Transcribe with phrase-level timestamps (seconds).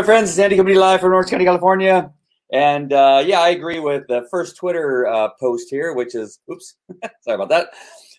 [0.00, 0.30] My friends.
[0.30, 2.10] It's Andy coming live from Orange County, California.
[2.54, 6.76] And uh, yeah, I agree with the first Twitter uh, post here, which is, oops,
[7.20, 7.74] sorry about that.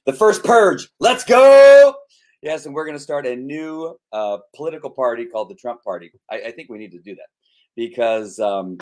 [0.05, 0.88] The first purge.
[0.99, 1.96] Let's go.
[2.43, 6.12] Yes, and we're going to start a new uh, political party called the Trump Party.
[6.29, 7.26] I, I, think we need to do that
[7.76, 8.77] because, um,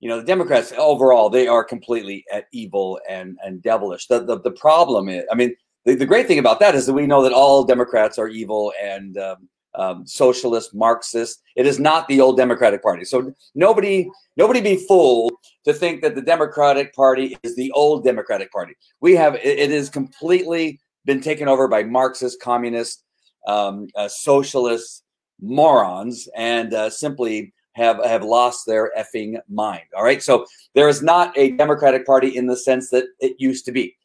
[0.00, 4.08] you know, the Democrats overall, they are completely evil and, and devilish.
[4.08, 6.94] The, the, the problem is, I mean, the, the great thing about that is that
[6.94, 11.42] we know that all Democrats are evil and um, um, socialist, Marxist.
[11.56, 13.04] It is not the old Democratic Party.
[13.04, 15.32] So nobody, nobody be fooled
[15.64, 18.74] to think that the Democratic Party is the old Democratic Party.
[19.00, 23.04] We have it, it is completely been taken over by Marxist, communist,
[23.46, 25.04] um, uh, socialist
[25.40, 29.84] morons, and uh, simply have have lost their effing mind.
[29.96, 33.64] All right, so there is not a Democratic Party in the sense that it used
[33.66, 33.96] to be.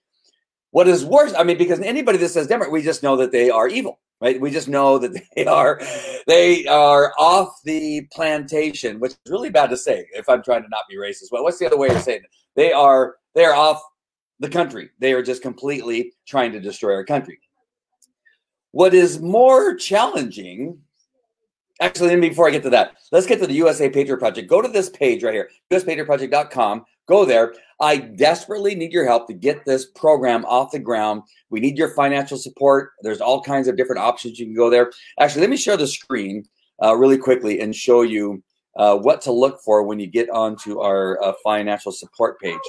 [0.76, 3.50] What is worse, I mean, because anybody that says Democrat, we just know that they
[3.50, 4.42] are evil right?
[4.42, 5.82] We just know that they are
[6.28, 10.70] they are off the plantation, which is really bad to say if I'm trying to
[10.70, 11.32] not be racist.
[11.32, 12.30] Well, what's the other way of saying it?
[12.56, 13.82] They are they are off
[14.42, 14.90] the country.
[15.00, 17.40] They are just completely trying to destroy our country.
[18.72, 20.82] What is more challenging
[21.82, 24.50] Actually, before I get to that, let's get to the USA Patriot Project.
[24.50, 26.86] Go to this page right here, uspatriotproject.com.
[27.06, 27.54] Go there.
[27.80, 31.24] I desperately need your help to get this program off the ground.
[31.50, 32.92] We need your financial support.
[33.02, 34.92] There's all kinds of different options you can go there.
[35.20, 36.46] Actually, let me share the screen
[36.82, 38.42] uh, really quickly and show you
[38.78, 42.60] uh, what to look for when you get onto our uh, financial support page.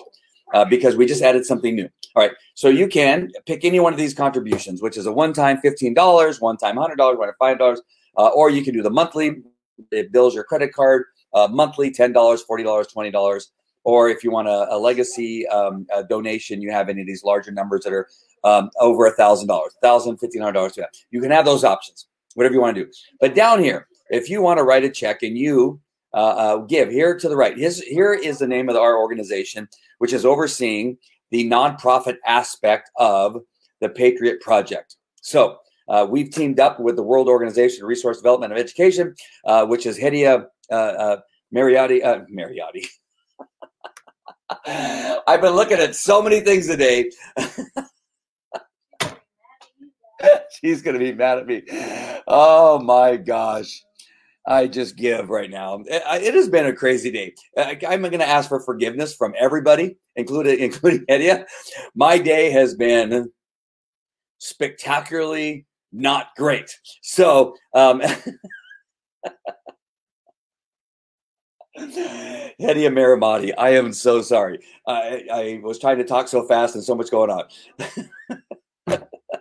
[0.55, 1.89] Uh, because we just added something new.
[2.15, 5.61] All right, so you can pick any one of these contributions, which is a one-time
[5.61, 7.79] $15, one-time $100, one-time $5,
[8.17, 9.43] uh, or you can do the monthly.
[9.91, 13.47] It bills your credit card uh, monthly, $10, $40, $20.
[13.87, 17.23] Or if you want a, a legacy um, a donation, you have any of these
[17.23, 18.09] larger numbers that are
[18.43, 20.77] um, over a thousand dollars, thousand, fifteen hundred dollars.
[21.13, 22.91] You can have those options, whatever you want to do.
[23.21, 25.81] But down here, if you want to write a check and you
[26.13, 29.69] uh, uh, give here to the right, his, here is the name of our organization,
[29.99, 30.99] which is overseeing
[31.31, 33.41] the nonprofit aspect of
[33.81, 34.97] the Patriot Project.
[35.23, 35.59] So
[35.89, 39.15] uh, we've teamed up with the World Organization for Resource Development of Education,
[39.45, 41.21] uh, which is Hedia uh, uh
[41.55, 42.03] Mariotti.
[42.29, 42.85] Mariotti.
[44.67, 47.11] I've been looking at so many things today.
[50.61, 51.63] She's going to be mad at me.
[52.27, 53.83] Oh my gosh.
[54.47, 55.83] I just give right now.
[55.87, 57.35] It, has been a crazy day.
[57.57, 61.47] I, am going to ask for forgiveness from everybody, including including Edia.
[61.95, 63.31] My day has been
[64.39, 66.71] spectacularly not great.
[67.03, 68.01] So, um,
[71.79, 74.61] Eddie Mirahmadi, I am so sorry.
[74.87, 77.45] I, I was trying to talk so fast and so much going on.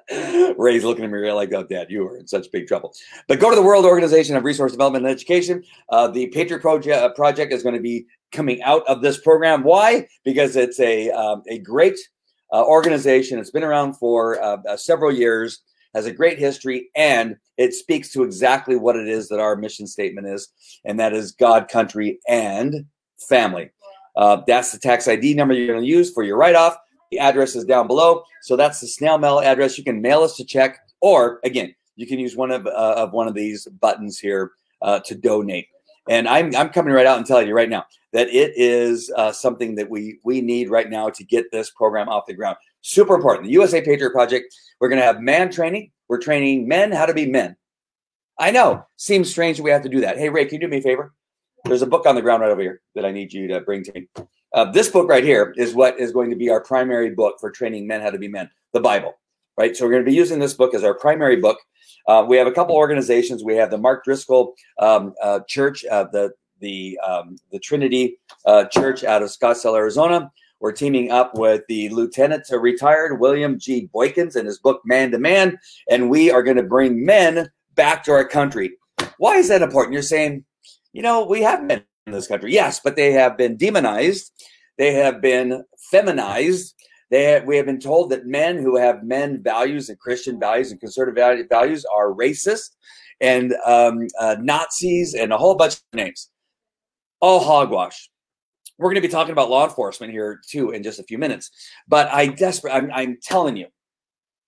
[0.58, 2.94] Ray's looking at me like, oh, Dad, you are in such big trouble.
[3.28, 5.64] But go to the World Organization of Resource Development and Education.
[5.90, 9.64] Uh, the Patriot Project, uh, project is going to be coming out of this program.
[9.64, 10.08] Why?
[10.24, 11.98] Because it's a, um, a great
[12.52, 13.40] uh, organization.
[13.40, 15.62] It's been around for uh, uh, several years
[15.96, 19.88] has a great history, and it speaks to exactly what it is that our mission
[19.88, 20.50] statement is,
[20.84, 22.86] and that is God, country, and
[23.18, 23.72] family.
[24.16, 26.78] Uh, that's the tax ID number you're going to use for your write off.
[27.12, 28.24] The address is down below.
[28.42, 29.78] So that's the snail mail address.
[29.78, 33.14] You can mail us to check, or again, you can use one of, uh, of
[33.14, 34.52] one of these buttons here
[34.82, 35.68] uh, to donate.
[36.10, 39.32] And I'm, I'm coming right out and telling you right now that it is uh,
[39.32, 42.58] something that we we need right now to get this program off the ground.
[42.86, 43.48] Super important.
[43.48, 45.92] The USA Patriot Project we're going to have man training.
[46.08, 47.56] We're training men how to be men.
[48.38, 50.20] I know, seems strange that we have to do that.
[50.20, 51.12] Hey, Ray, can you do me a favor?
[51.64, 53.84] There's a book on the ground right over here that I need you to bring
[53.86, 54.08] to me.
[54.54, 57.50] Uh, this book right here is what is going to be our primary book for
[57.50, 59.16] training men how to be men, the Bible,
[59.58, 59.76] right?
[59.76, 61.58] So we're going to be using this book as our primary book.
[62.08, 63.44] Uh, we have a couple organizations.
[63.44, 68.66] We have the Mark Driscoll um, uh, Church, uh, the the um, the Trinity uh,
[68.66, 70.32] Church out of Scottsdale, Arizona.
[70.60, 73.90] We're teaming up with the lieutenant to retired William G.
[73.94, 75.58] Boykins and his book Man to Man,
[75.90, 78.72] and we are going to bring men back to our country.
[79.18, 79.94] Why is that important?
[79.94, 80.46] You're saying,
[80.94, 82.54] you know, we have men in this country.
[82.54, 84.32] Yes, but they have been demonized.
[84.78, 86.74] They have been feminized.
[87.12, 90.72] They have, we have been told that men who have men values and Christian values
[90.72, 92.72] and conservative values are racist
[93.22, 96.30] and um, uh, Nazis and a whole bunch of names.
[97.20, 98.10] All hogwash
[98.78, 101.52] we're going to be talking about law enforcement here too in just a few minutes.
[101.88, 103.68] But I desperate, I'm, I'm telling you,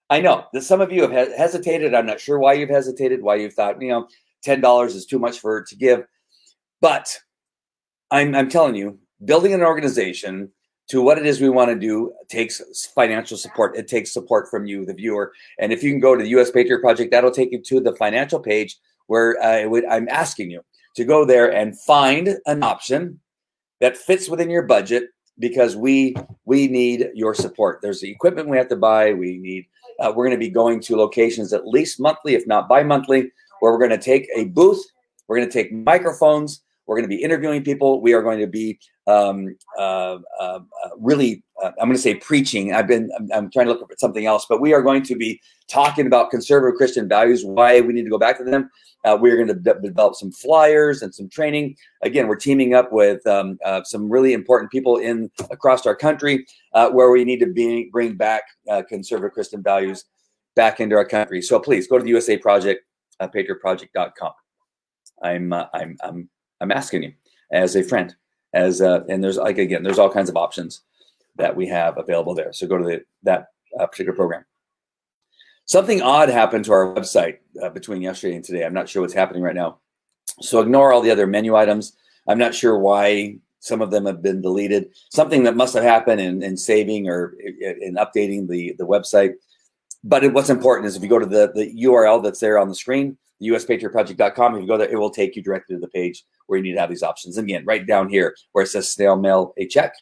[0.09, 1.93] I know that some of you have hesitated.
[1.93, 4.07] I'm not sure why you've hesitated, why you've thought, you know,
[4.41, 6.05] ten dollars is too much for to give.
[6.79, 7.19] But
[8.11, 10.49] I'm, I'm telling you, building an organization
[10.89, 13.75] to what it is we want to do takes financial support.
[13.75, 15.33] It takes support from you, the viewer.
[15.59, 16.51] And if you can go to the U.S.
[16.51, 18.77] Patriot Project, that'll take you to the financial page
[19.07, 20.61] where uh, would, I'm asking you
[20.95, 23.19] to go there and find an option
[23.79, 25.09] that fits within your budget
[25.39, 26.15] because we
[26.45, 27.79] we need your support.
[27.81, 29.13] There's the equipment we have to buy.
[29.13, 29.65] We need.
[29.99, 33.71] Uh, we're going to be going to locations at least monthly, if not bi-monthly, where
[33.71, 34.83] we're going to take a booth.
[35.27, 36.61] We're going to take microphones.
[36.85, 38.01] We're going to be interviewing people.
[38.01, 40.59] We are going to be um, uh, uh,
[40.99, 42.73] really, uh, I'm going to say preaching.
[42.73, 45.15] I've been, I'm, I'm, trying to look at something else, but we are going to
[45.15, 48.69] be talking about conservative Christian values, why we need to go back to them.
[49.05, 51.75] Uh, we're going to de- develop some flyers and some training.
[52.03, 56.45] Again, we're teaming up with um, uh, some really important people in across our country
[56.73, 58.43] uh, where we need to be, bring back
[58.89, 60.05] conservative Christian values
[60.55, 61.41] back into our country.
[61.41, 62.83] So please go to the USA Project,
[63.19, 64.31] uh, patriotproject.com.
[65.23, 66.29] I'm, I'm, I'm
[66.59, 67.13] I'm asking you
[67.51, 68.15] as a friend,
[68.53, 70.81] as uh, and there's like again, there's all kinds of options
[71.35, 72.51] that we have available there.
[72.53, 73.47] So go to the, that
[73.79, 74.45] uh, particular program.
[75.65, 78.65] Something odd happened to our website uh, between yesterday and today.
[78.65, 79.79] I'm not sure what's happening right now.
[80.41, 81.97] So ignore all the other menu items.
[82.27, 84.91] I'm not sure why some of them have been deleted.
[85.11, 89.33] Something that must have happened in, in saving or in updating the, the website.
[90.03, 92.75] But what's important is if you go to the, the URL that's there on the
[92.75, 94.55] screen, uspatriotproject.com.
[94.55, 96.73] If you go there, it will take you directly to the page where you need
[96.73, 97.37] to have these options.
[97.37, 99.93] And again, right down here where it says snail mail a check,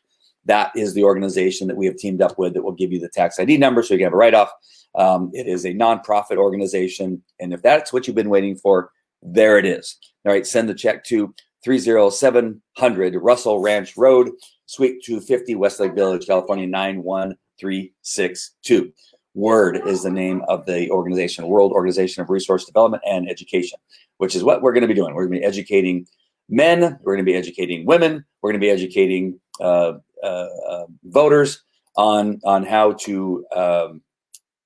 [0.46, 3.10] that is the organization that we have teamed up with that will give you the
[3.10, 4.52] tax ID number so you can have a write off.
[4.96, 7.22] Um, it is a nonprofit organization.
[7.40, 8.92] And if that's what you've been waiting for,
[9.22, 9.98] there it is.
[10.26, 11.34] All right, send the check to
[11.64, 14.30] 30700 Russell Ranch Road,
[14.68, 18.94] Suite 250, Westlake Village, California 91362.
[19.36, 23.78] WORD is the name of the organization, World Organization of Resource Development and Education,
[24.18, 25.14] which is what we're going to be doing.
[25.14, 26.08] We're going to be educating
[26.50, 29.94] men, we're going to be educating women, we're going to be educating uh,
[30.24, 31.64] uh, uh, voters
[31.98, 34.02] on on how to um,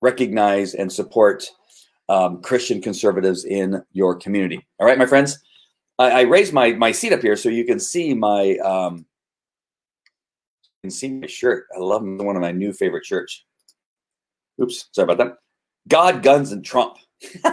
[0.02, 1.46] recognize and support
[2.08, 4.66] um, Christian conservatives in your community.
[4.80, 5.40] All right, my friends.
[5.98, 10.90] I, I raised my my seat up here so you can see my um, you
[10.90, 11.66] can see my shirt.
[11.76, 13.44] I love one of my new favorite shirts.
[14.62, 15.38] Oops, sorry about that.
[15.88, 16.98] God, guns, and Trump.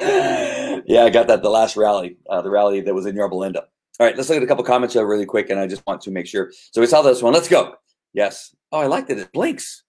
[0.00, 3.64] yeah, I got that the last rally, uh, the rally that was in Yorba Linda.
[4.00, 6.00] All right, let's look at a couple comments here really quick, and I just want
[6.02, 6.50] to make sure.
[6.72, 7.32] So we saw this one.
[7.32, 7.74] Let's go.
[8.12, 8.54] Yes.
[8.72, 9.18] Oh, I like that.
[9.18, 9.84] It blinks.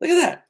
[0.00, 0.46] Look at that.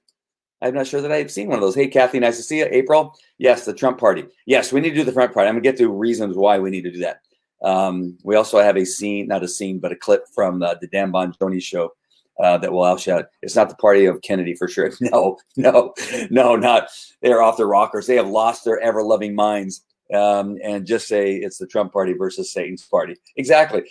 [0.63, 1.75] I'm not sure that I've seen one of those.
[1.75, 2.69] Hey, Kathy, nice to see you.
[2.71, 3.15] April.
[3.39, 4.25] Yes, the Trump party.
[4.47, 5.49] Yes, we need to do the Trump party.
[5.49, 7.21] I'm gonna get to reasons why we need to do that.
[7.63, 10.87] Um, we also have a scene, not a scene, but a clip from the, the
[10.87, 11.93] Dan Bongino show
[12.43, 13.27] uh, that will outshout.
[13.43, 14.91] It's not the party of Kennedy for sure.
[15.01, 15.95] No, no,
[16.31, 16.89] no, not.
[17.23, 18.07] They're off the rockers.
[18.07, 19.85] They have lost their ever loving minds.
[20.13, 23.17] Um, and just say it's the Trump party versus Satan's party.
[23.37, 23.85] Exactly.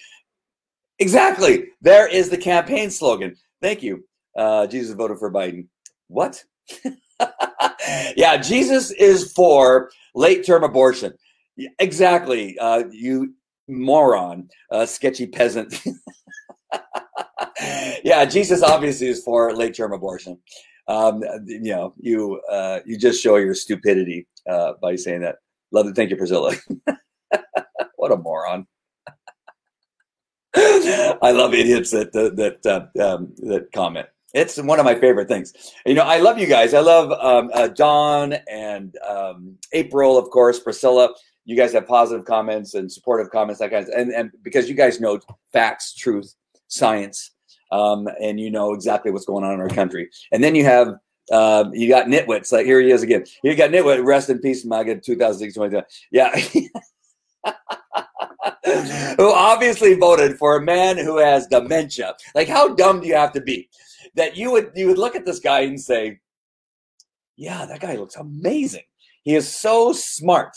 [0.99, 1.65] Exactly.
[1.81, 3.35] There is the campaign slogan.
[3.61, 4.05] Thank you.
[4.35, 5.67] Uh, Jesus voted for Biden.
[6.07, 6.43] What?
[8.15, 11.13] yeah, Jesus is for late term abortion.
[11.79, 12.57] Exactly.
[12.59, 13.33] Uh, you
[13.67, 15.75] moron, uh, sketchy peasant.
[18.03, 20.39] yeah, Jesus obviously is for late term abortion.
[20.87, 25.37] Um, you know, you uh, you just show your stupidity uh, by saying that.
[25.71, 25.95] Love it.
[25.95, 26.53] Thank you, Priscilla.
[27.95, 28.67] what a moron.
[30.55, 34.07] I love idiots that that uh, um, that comment.
[34.33, 35.53] It's one of my favorite things.
[35.85, 36.73] You know, I love you guys.
[36.73, 41.13] I love um, uh, Don and um, April, of course, Priscilla.
[41.45, 44.99] You guys have positive comments and supportive comments, that of, and and because you guys
[44.99, 45.19] know
[45.51, 46.35] facts, truth,
[46.67, 47.31] science,
[47.73, 50.09] um, and you know exactly what's going on in our country.
[50.31, 50.95] And then you have
[51.31, 52.51] uh, you got nitwits.
[52.51, 53.25] Like here he is again.
[53.43, 54.05] You got nitwit.
[54.05, 55.57] Rest in peace, MAGA 2006
[56.11, 56.35] Yeah.
[59.17, 62.15] who obviously voted for a man who has dementia.
[62.35, 63.69] Like, how dumb do you have to be
[64.15, 66.19] that you would you would look at this guy and say,
[67.35, 68.83] "Yeah, that guy looks amazing.
[69.23, 70.55] He is so smart,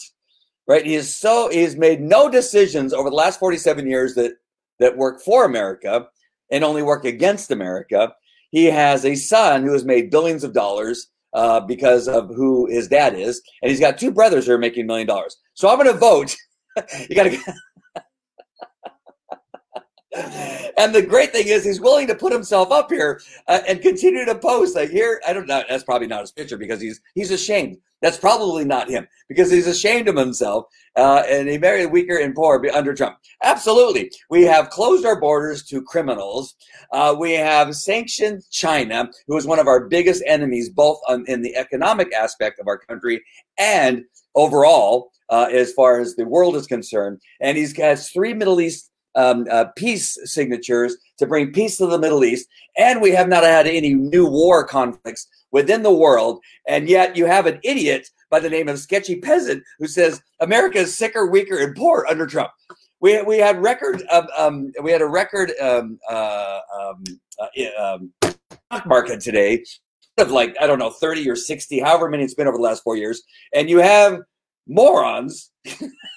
[0.66, 0.84] right?
[0.84, 4.32] He is so he has made no decisions over the last forty seven years that
[4.78, 6.08] that work for America
[6.50, 8.14] and only work against America.
[8.50, 12.88] He has a son who has made billions of dollars uh, because of who his
[12.88, 15.36] dad is, and he's got two brothers who are making million dollars.
[15.54, 16.34] So I'm going to vote.
[17.08, 17.38] you got to.
[20.78, 24.24] And the great thing is he's willing to put himself up here uh, and continue
[24.24, 27.30] to post like here i don't know that's probably not his picture because he's he's
[27.30, 27.78] ashamed.
[28.02, 32.34] That's probably not him because he's ashamed of himself uh, and he married weaker and
[32.34, 33.16] poor under trump.
[33.42, 34.10] Absolutely.
[34.28, 36.54] We have closed our borders to criminals.
[36.92, 41.40] Uh, we have sanctioned china who is one of our biggest enemies both on, in
[41.40, 43.22] the economic aspect of our country
[43.58, 44.04] and
[44.34, 47.20] overall uh, as far as the world is concerned.
[47.40, 51.98] And he's got three middle east um, uh, peace signatures to bring peace to the
[51.98, 56.40] Middle East, and we have not had any new war conflicts within the world.
[56.68, 60.78] And yet, you have an idiot by the name of Sketchy Peasant who says America
[60.78, 62.50] is sicker, weaker, and poor under Trump.
[63.00, 67.04] We, we had record um, um, we had a record um, uh, um,
[67.38, 69.64] uh, um, stock market today
[70.18, 72.82] of like I don't know thirty or sixty, however many it's been over the last
[72.82, 73.22] four years,
[73.54, 74.20] and you have
[74.66, 75.50] morons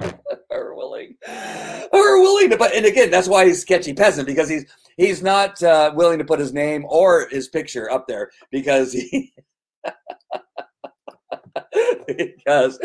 [0.50, 4.66] are willing are willing to put and again that's why he's sketchy peasant because he's
[4.96, 9.32] he's not uh, willing to put his name or his picture up there because he
[12.06, 12.78] because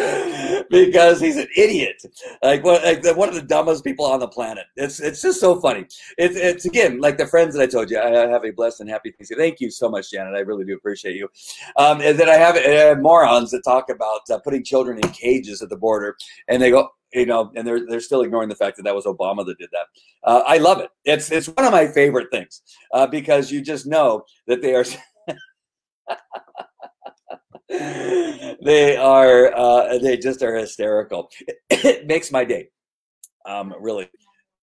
[0.70, 2.02] because he's an idiot.
[2.44, 4.66] Like what like one of the dumbest people on the planet.
[4.76, 5.86] It's it's just so funny.
[6.18, 8.90] It's it's again like the friends that i told you i have a blessed and
[8.90, 10.36] happy thank you so much janet.
[10.36, 11.30] I really do appreciate you.
[11.78, 15.10] Um and then i have, I have morons that talk about uh, putting children in
[15.10, 16.18] cages at the border
[16.48, 19.06] and they go you know, and they're they're still ignoring the fact that that was
[19.06, 19.88] Obama that did that.
[20.24, 20.90] Uh, I love it.
[21.04, 22.62] It's it's one of my favorite things
[22.94, 24.86] uh, because you just know that they are.
[28.64, 31.30] they are uh, they just are hysterical.
[31.70, 32.70] It makes my day,
[33.46, 34.10] um, really.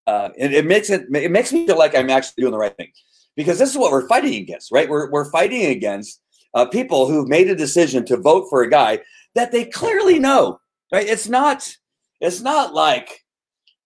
[0.07, 2.77] Uh, it, it makes it it makes me feel like I'm actually doing the right
[2.77, 2.91] thing
[3.37, 4.89] because this is what we're fighting against, right?
[4.89, 6.21] We're we're fighting against
[6.55, 9.01] uh, people who've made a decision to vote for a guy
[9.35, 10.59] that they clearly know,
[10.93, 11.07] right?
[11.07, 11.75] It's not
[12.23, 13.25] it's not like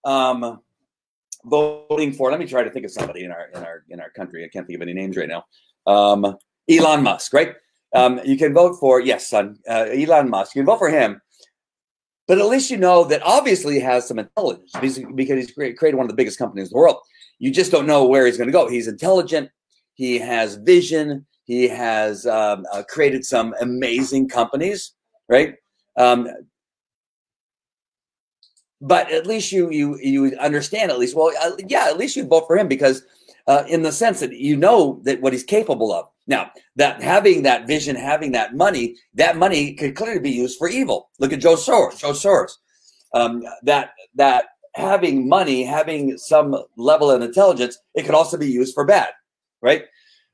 [0.05, 0.61] um,
[1.43, 2.31] voting for.
[2.31, 4.45] Let me try to think of somebody in our in our in our country.
[4.45, 5.45] I can't think of any names right now.
[5.85, 6.37] Um,
[6.69, 7.55] Elon Musk, right?
[7.95, 10.55] Um, you can vote for yes, son, uh, Elon Musk.
[10.55, 11.19] You can vote for him,
[12.27, 14.71] but at least you know that obviously he has some intelligence
[15.15, 16.97] because he's created one of the biggest companies in the world.
[17.39, 18.69] You just don't know where he's going to go.
[18.69, 19.49] He's intelligent.
[19.93, 21.25] He has vision.
[21.45, 24.93] He has um, uh, created some amazing companies,
[25.29, 25.55] right?
[25.97, 26.27] Um,
[28.81, 32.25] but at least you you you understand at least well uh, yeah at least you
[32.25, 33.03] vote for him because
[33.47, 36.07] uh, in the sense that you know that what he's capable of.
[36.27, 40.67] Now that having that vision having that money that money could clearly be used for
[40.67, 41.09] evil.
[41.19, 42.51] Look at joe soros joe soros.
[43.13, 48.75] Um, that that having money having some level of intelligence it could also be used
[48.75, 49.09] for bad
[49.61, 49.85] right?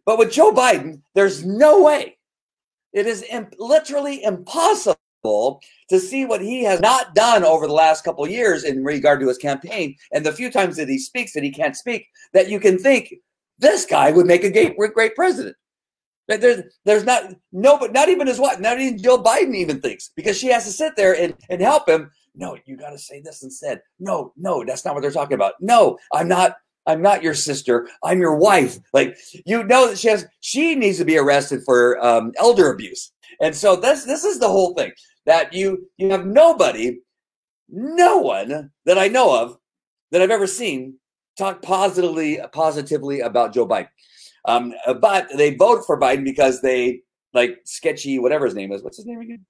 [0.05, 2.17] But with joe biden there's no way.
[2.91, 5.00] It is imp- literally impossible
[5.89, 9.27] to see what he has not done over the last couple years in regard to
[9.27, 12.60] his campaign and the few times that he speaks that he can't speak that you
[12.60, 13.13] can think
[13.60, 15.56] this guy would make a great, great president
[16.27, 20.12] there's there's not no but not even his what not even Joe Biden even thinks
[20.15, 22.10] because she has to sit there and, and help him.
[22.36, 23.82] No, you got to say this instead.
[24.00, 25.53] No, no, that's not what they're talking about.
[25.60, 26.56] No, I'm not.
[26.86, 27.88] I'm not your sister.
[28.03, 28.77] I'm your wife.
[28.94, 30.25] Like you know that she has.
[30.39, 33.12] She needs to be arrested for um, elder abuse.
[33.42, 34.92] And so this this is the whole thing
[35.25, 37.00] that you you have nobody,
[37.70, 39.58] no one that I know of
[40.12, 40.96] that I've ever seen
[41.38, 43.89] talk positively positively about Joe Biden.
[44.46, 47.01] Um, but they vote for Biden because they
[47.34, 48.84] like sketchy whatever his name is.
[48.84, 49.46] What's his name again?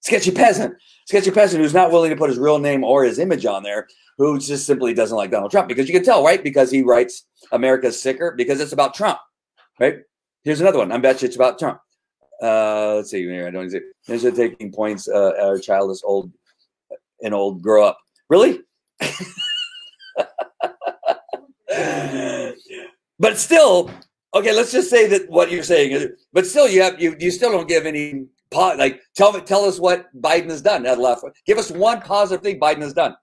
[0.00, 0.74] Sketchy peasant,
[1.06, 3.88] sketchy peasant who's not willing to put his real name or his image on there,
[4.16, 6.42] who just simply doesn't like Donald Trump because you can tell, right?
[6.42, 9.18] Because he writes America's sicker because it's about Trump,
[9.80, 9.96] right?
[10.44, 10.92] Here's another one.
[10.92, 11.80] I bet you it's about Trump.
[12.42, 13.46] Uh, let's see here.
[13.46, 13.80] I don't see.
[14.06, 15.08] These are taking points.
[15.08, 16.30] Uh, our child is old
[17.22, 17.62] and old.
[17.62, 17.98] Grow up.
[18.28, 18.60] Really?
[23.18, 23.90] but still,
[24.34, 24.52] okay.
[24.52, 26.08] Let's just say that what you're saying is.
[26.32, 30.06] But still, you have you you still don't give any like tell tell us what
[30.20, 30.82] Biden has done.
[30.84, 31.24] That left.
[31.46, 33.16] Give us one positive thing Biden has done.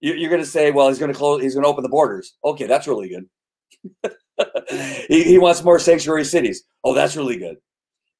[0.00, 1.42] You're going to say, well, he's going to close.
[1.42, 2.36] He's going to open the borders.
[2.44, 4.12] Okay, that's really good.
[5.08, 6.62] he, he wants more sanctuary cities.
[6.84, 7.56] Oh, that's really good.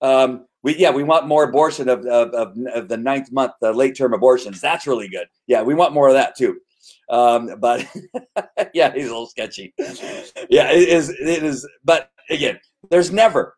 [0.01, 3.73] Um, we yeah, we want more abortion of of, of, of the ninth month, the
[3.73, 4.61] late term abortions.
[4.61, 5.27] That's really good.
[5.47, 6.59] Yeah, we want more of that too.
[7.11, 7.87] Um, but
[8.75, 9.75] yeah, he's a little sketchy.
[10.51, 11.11] Yeah, it is.
[11.11, 11.69] It is.
[11.85, 13.57] But again, there's never,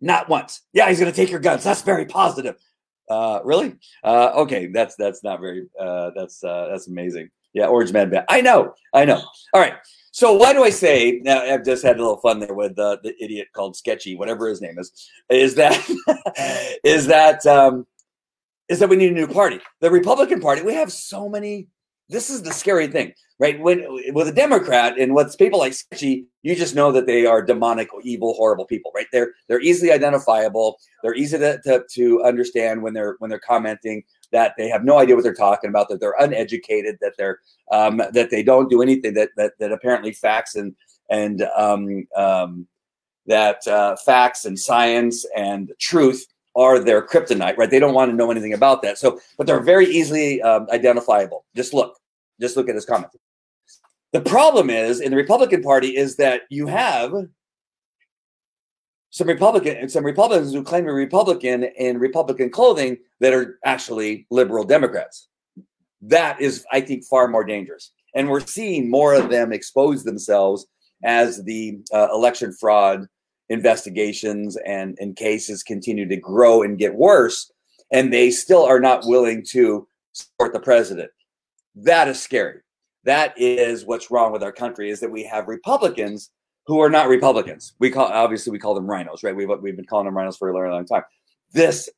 [0.00, 0.62] not once.
[0.72, 1.64] Yeah, he's to take your guns.
[1.64, 2.56] That's very positive.
[3.08, 3.74] Uh, really?
[4.04, 5.68] Uh, okay, that's that's not very.
[5.78, 7.28] Uh, that's uh, that's amazing.
[7.52, 8.12] Yeah, Orange Man.
[8.28, 8.74] I know.
[8.94, 9.20] I know.
[9.52, 9.74] All right.
[10.12, 11.40] So why do I say now?
[11.40, 14.60] I've just had a little fun there with uh, the idiot called Sketchy, whatever his
[14.60, 15.08] name is.
[15.28, 15.88] Is that
[16.84, 17.86] is that um,
[18.68, 19.60] is that we need a new party?
[19.80, 20.62] The Republican Party.
[20.62, 21.68] We have so many.
[22.08, 23.60] This is the scary thing, right?
[23.60, 27.40] When with a Democrat and with people like Sketchy, you just know that they are
[27.40, 29.06] demonic, evil, horrible people, right?
[29.12, 30.76] They're they're easily identifiable.
[31.04, 34.02] They're easy to, to, to understand when they're when they're commenting
[34.32, 37.40] that they have no idea what they're talking about, that they're uneducated, that they're
[37.72, 40.74] um, that they don't do anything that that, that apparently facts and
[41.10, 42.66] and um, um,
[43.26, 47.70] that uh, facts and science and truth are their kryptonite, right?
[47.70, 48.98] They don't want to know anything about that.
[48.98, 51.44] So, but they're very easily um, identifiable.
[51.54, 51.96] Just look,
[52.40, 53.12] just look at his comment.
[54.12, 57.12] The problem is in the Republican Party is that you have
[59.10, 64.26] some Republican some Republicans who claim to be Republican in Republican clothing that are actually
[64.30, 65.28] liberal Democrats.
[66.00, 67.92] That is, I think, far more dangerous.
[68.14, 70.66] And we're seeing more of them expose themselves
[71.04, 73.06] as the uh, election fraud
[73.48, 77.50] investigations and, and cases continue to grow and get worse.
[77.92, 81.10] And they still are not willing to support the president.
[81.74, 82.60] That is scary.
[83.04, 86.30] That is what's wrong with our country is that we have Republicans
[86.66, 87.74] who are not Republicans.
[87.78, 89.34] We call obviously we call them rhinos, right?
[89.34, 91.02] We've we've been calling them rhinos for a very long time.
[91.52, 91.88] This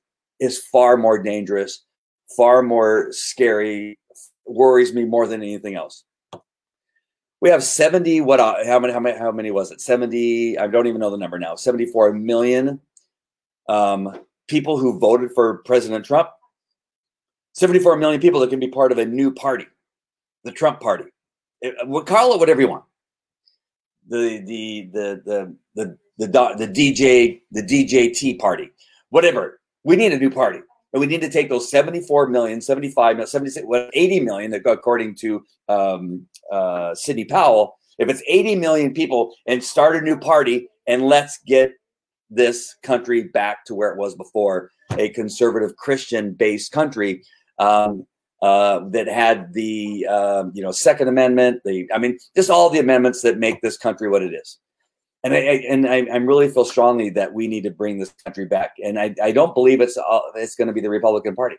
[0.41, 1.85] is far more dangerous,
[2.37, 3.99] far more scary,
[4.47, 6.05] worries me more than anything else.
[7.41, 9.81] We have 70, what uh, how many how many how many was it?
[9.81, 11.55] 70, I don't even know the number now.
[11.55, 12.81] 74 million
[13.69, 14.17] um,
[14.49, 16.29] people who voted for President Trump.
[17.55, 19.67] 74 million people that can be part of a new party,
[20.45, 21.05] the Trump party.
[21.61, 22.85] It, we'll call it whatever you want
[24.09, 28.71] the the the the the the, the DJ the DJT party,
[29.11, 29.61] whatever.
[29.85, 30.61] We need a new party.
[30.93, 36.27] And we need to take those 74 million, 75, 76, 80 million, according to um,
[36.53, 37.79] uh, Sidney Powell.
[37.99, 41.73] If it's 80 million people and start a new party and let's get
[42.31, 47.23] this country back to where it was before a conservative Christian based country.
[47.59, 48.07] Um,
[48.43, 51.63] uh, that had the um, you know Second Amendment.
[51.65, 54.59] The I mean, just all the amendments that make this country what it is.
[55.25, 58.45] And I, and I, I really feel strongly that we need to bring this country
[58.45, 58.75] back.
[58.85, 61.57] And I, I don't believe it's uh, it's going to be the Republican Party.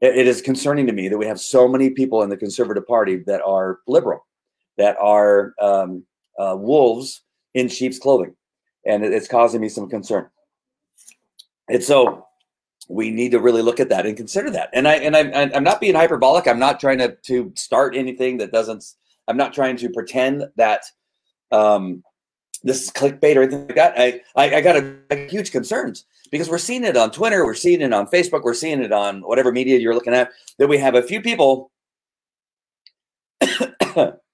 [0.00, 2.86] It, it is concerning to me that we have so many people in the Conservative
[2.88, 4.26] Party that are liberal,
[4.78, 6.04] that are um,
[6.36, 7.22] uh, wolves
[7.54, 8.34] in sheep's clothing,
[8.84, 10.28] and it, it's causing me some concern.
[11.68, 12.26] And so
[12.90, 14.68] we need to really look at that and consider that.
[14.72, 16.48] And I and I'm I'm not being hyperbolic.
[16.48, 18.84] I'm not trying to to start anything that doesn't.
[19.28, 20.82] I'm not trying to pretend that
[21.52, 22.02] um,
[22.64, 23.94] this is clickbait or anything like that.
[23.96, 27.54] I I, I got a, a huge concerns because we're seeing it on Twitter, we're
[27.54, 30.30] seeing it on Facebook, we're seeing it on whatever media you're looking at.
[30.58, 31.70] That we have a few people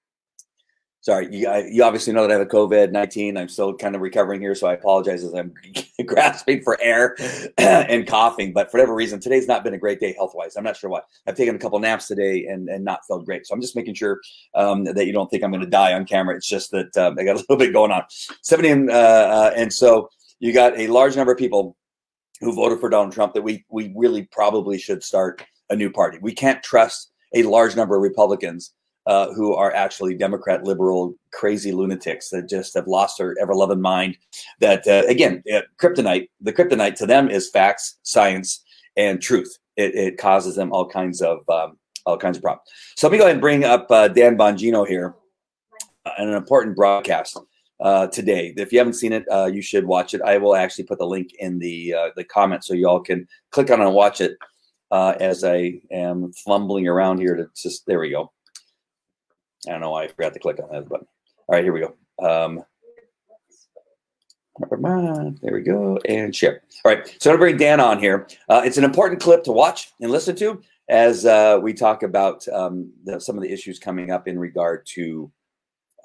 [1.07, 3.37] sorry, you, you obviously know that I have a COVID 19.
[3.37, 5.53] I'm still kind of recovering here, so I apologize as I'm
[6.05, 7.15] grasping for air
[7.57, 8.51] and coughing.
[8.51, 10.57] But for whatever reason, today's not been a great day health wise.
[10.57, 10.99] I'm not sure why.
[11.25, 13.47] I've taken a couple naps today and, and not felt great.
[13.47, 14.19] So I'm just making sure
[14.53, 16.35] um, that you don't think I'm going to die on camera.
[16.35, 18.03] It's just that um, I got a little bit going on.
[18.41, 21.77] 70, uh, uh, and so you got a large number of people
[22.41, 26.17] who voted for Donald Trump that we we really probably should start a new party.
[26.21, 28.73] We can't trust a large number of Republicans
[29.07, 33.79] uh, who are actually Democrat, liberal, crazy lunatics that just have lost their ever loving
[33.79, 34.17] mind.
[34.59, 36.27] That uh, again, uh, kryptonite.
[36.41, 38.63] The kryptonite to them is facts, science,
[38.97, 39.57] and truth.
[39.77, 42.69] It, it causes them all kinds of um, all kinds of problems.
[42.97, 45.15] So let me go ahead and bring up uh, Dan Bongino here,
[46.05, 47.39] uh, an important broadcast.
[47.79, 48.55] Uh, today.
[48.57, 50.21] If you haven't seen it, you should watch it.
[50.23, 53.69] I will actually put the link in the the comments so you all can click
[53.69, 54.35] on it and watch it
[54.91, 58.31] as I am fumbling around here to just there we go.
[59.67, 61.07] I don't know why I forgot to click on that button.
[61.47, 61.95] All right, here we go.
[62.25, 62.63] Um,
[65.41, 65.99] there we go.
[66.07, 66.61] And share.
[66.83, 67.07] All right.
[67.21, 68.27] So I'm going to bring Dan on here.
[68.49, 72.47] Uh, it's an important clip to watch and listen to as uh, we talk about
[72.49, 75.31] um, the, some of the issues coming up in regard to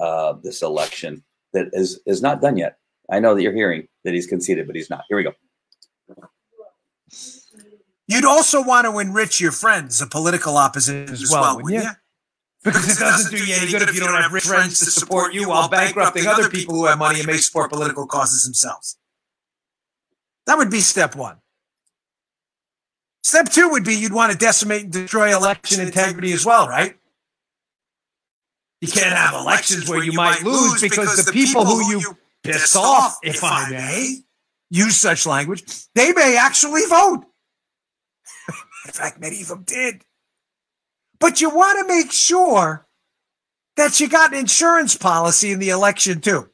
[0.00, 1.22] uh, this election
[1.52, 2.78] that is, is not done yet.
[3.10, 5.04] I know that you're hearing that he's conceded, but he's not.
[5.08, 5.32] Here we go.
[8.08, 11.92] You'd also want to enrich your friends, the political opposition as, as well, well yeah.
[12.64, 15.34] Because it doesn't do you any good if you don't have rich friends to support
[15.34, 18.96] you while bankrupting other people who have money and may support political causes themselves.
[20.46, 21.38] That would be step one.
[23.24, 26.96] Step two would be you'd want to decimate and destroy election integrity as well, right?
[28.80, 33.18] You can't have elections where you might lose because the people who you piss off,
[33.22, 34.16] if I may,
[34.70, 35.62] use such language,
[35.94, 37.24] they may actually vote.
[38.86, 40.02] In fact, many of them did.
[41.22, 42.84] But you want to make sure
[43.76, 46.50] that you got an insurance policy in the election too.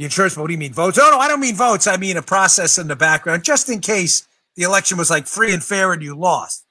[0.00, 0.98] The insurance, what do you mean votes?
[1.00, 1.86] Oh, no, I don't mean votes.
[1.86, 5.54] I mean a process in the background, just in case the election was like free
[5.54, 6.66] and fair and you lost.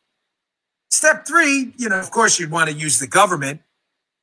[0.89, 3.61] Step three, you know, of course, you'd want to use the government.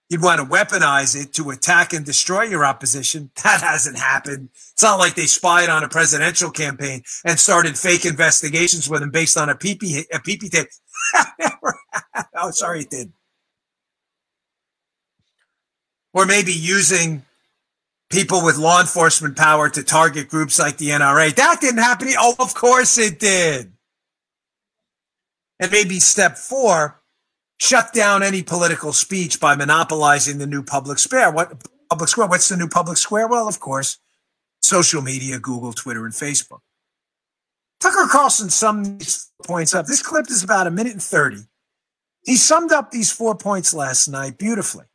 [0.09, 3.31] You'd want to weaponize it to attack and destroy your opposition.
[3.45, 4.51] That hasn't happened.
[4.73, 9.11] It's not like they spied on a presidential campaign and started fake investigations with him
[9.11, 10.69] based on a PP, a PP tape.
[12.41, 13.13] Oh, sorry, it did.
[16.13, 17.25] Or maybe using
[18.11, 21.35] people with law enforcement power to target groups like the NRA.
[21.35, 22.09] That didn't happen.
[22.19, 23.73] Oh, of course it did.
[25.61, 26.98] And maybe step four,
[27.59, 31.31] shut down any political speech by monopolizing the new public square.
[31.31, 32.29] What public square?
[32.29, 33.29] What's the new public square?
[33.29, 33.99] Well, of course,
[34.63, 36.61] social media, Google, Twitter, and Facebook.
[37.81, 39.87] Tucker Carlson summed these points up.
[39.87, 41.43] This clip is about a minute and 30.
[42.25, 44.87] He summed up these four points last night beautifully,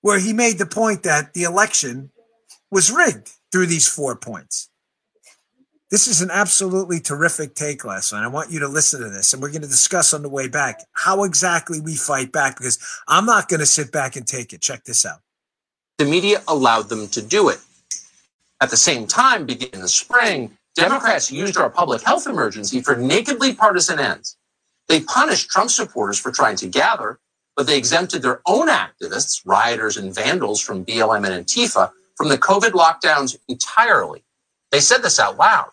[0.00, 2.10] where he made the point that the election
[2.70, 4.68] was rigged through these four points.
[5.88, 8.12] This is an absolutely terrific take night.
[8.12, 10.48] I want you to listen to this, and we're going to discuss on the way
[10.48, 14.52] back how exactly we fight back because I'm not going to sit back and take
[14.52, 14.60] it.
[14.60, 15.20] Check this out.
[15.98, 17.60] The media allowed them to do it.
[18.60, 22.96] At the same time, beginning in the spring, Democrats used our public health emergency for
[22.96, 24.36] nakedly partisan ends.
[24.88, 27.20] They punished Trump supporters for trying to gather,
[27.54, 32.38] but they exempted their own activists, rioters, and vandals from BLM and Antifa from the
[32.38, 34.24] COVID lockdowns entirely.
[34.72, 35.70] They said this out loud.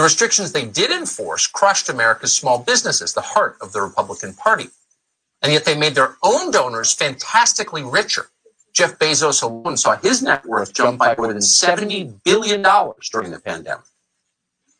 [0.00, 4.70] The restrictions they did enforce crushed America's small businesses, the heart of the Republican Party.
[5.42, 8.30] And yet they made their own donors fantastically richer.
[8.72, 12.62] Jeff Bezos alone saw his net worth jump by more than $70 billion
[13.12, 13.84] during the pandemic.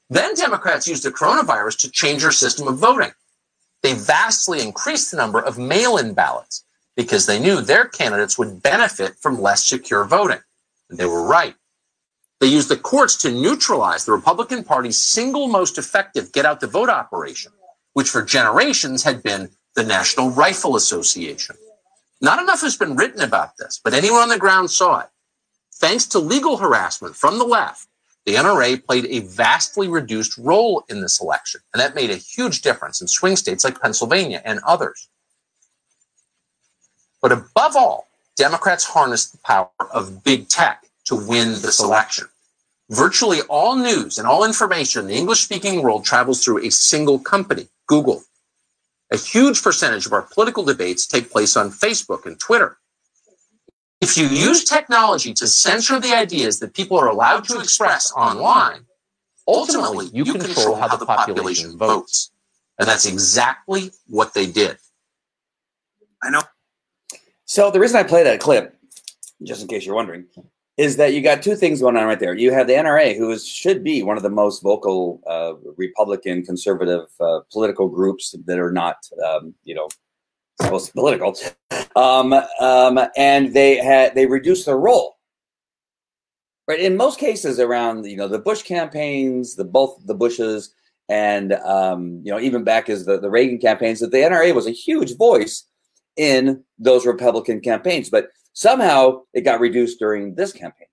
[0.09, 3.13] Then Democrats used the coronavirus to change their system of voting.
[3.83, 6.65] They vastly increased the number of mail in ballots
[6.97, 10.41] because they knew their candidates would benefit from less secure voting.
[10.89, 11.57] And they were right.
[12.41, 16.67] They used the courts to neutralize the Republican Party's single most effective get out the
[16.67, 17.53] vote operation,
[17.93, 21.57] which for generations had been the National Rifle Association.
[22.23, 25.09] Not enough has been written about this, but anyone on the ground saw it.
[25.75, 27.87] Thanks to legal harassment from the left,
[28.25, 32.63] the NRA played a vastly reduced role in this election, and that made a huge
[32.63, 35.09] difference in swing states like Pennsylvania and others.
[37.23, 42.29] But above all, Democrats harnessed the power of big tech to win this election.
[42.89, 47.19] Virtually all news and all information in the English speaking world travels through a single
[47.19, 48.23] company, Google.
[49.13, 52.79] A huge percentage of our political debates take place on Facebook and Twitter.
[54.01, 58.87] If you use technology to censor the ideas that people are allowed to express online,
[59.49, 62.31] ultimately you control how the population votes.
[62.79, 64.79] And that's exactly what they did.
[66.23, 66.43] I know.
[67.47, 68.77] So the reason I play that clip,
[69.43, 70.27] just in case you're wondering,
[70.77, 72.35] is that you got two things going on right there.
[72.35, 76.43] You have the NRA, who is, should be one of the most vocal uh, Republican
[76.43, 79.89] conservative uh, political groups that are not, um, you know,
[80.71, 81.35] most political,
[81.97, 85.17] um, um, and they had they reduced their role.
[86.69, 90.75] Right in most cases around you know the Bush campaigns, the both the Bushes,
[91.09, 94.67] and um, you know even back as the, the Reagan campaigns, that the NRA was
[94.67, 95.65] a huge voice
[96.17, 100.87] in those Republican campaigns, but somehow it got reduced during this campaign.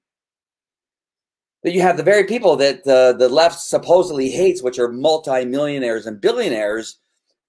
[1.64, 6.06] That you have the very people that uh, the left supposedly hates, which are multimillionaires
[6.06, 7.00] and billionaires,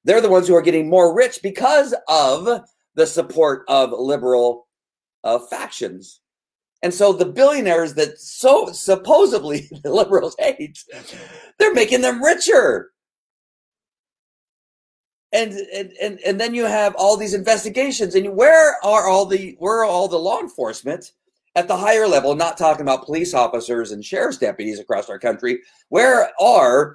[0.04, 2.62] they're the ones who are getting more rich because of
[2.94, 4.66] the support of liberal
[5.24, 6.20] uh, factions.
[6.82, 10.82] And so the billionaires that so supposedly the liberals hate,
[11.58, 12.90] they're making them richer.
[15.32, 15.52] And,
[16.00, 19.84] and and then you have all these investigations and where are all the where are
[19.84, 21.12] all the law enforcement?
[21.54, 25.60] At the higher level not talking about police officers and sheriff's deputies across our country
[25.88, 26.94] where are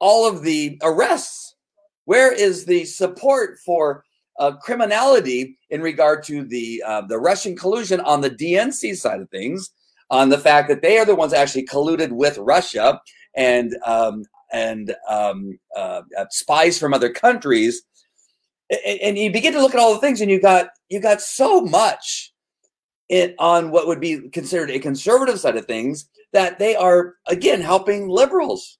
[0.00, 1.56] all of the arrests?
[2.04, 4.04] Where is the support for
[4.38, 9.30] uh, criminality in regard to the uh, the Russian collusion on the DNC side of
[9.30, 9.70] things,
[10.10, 13.00] on the fact that they are the ones actually colluded with Russia
[13.36, 17.82] and um, and um, uh, uh spies from other countries,
[18.86, 21.60] and, you begin to look at all the things, and you got you got so
[21.60, 22.32] much
[23.08, 27.60] in on what would be considered a conservative side of things that they are again
[27.60, 28.78] helping liberals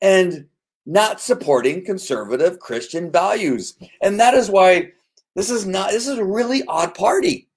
[0.00, 0.46] and
[0.86, 3.76] not supporting conservative Christian values.
[4.02, 4.92] And that is why
[5.34, 7.48] this is not, this is a really odd party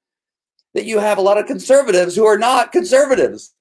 [0.73, 3.53] that you have a lot of conservatives who are not conservatives.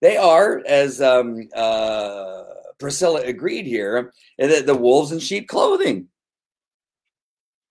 [0.00, 2.42] They are, as um, uh,
[2.78, 6.08] Priscilla agreed here, the, the wolves in sheep clothing.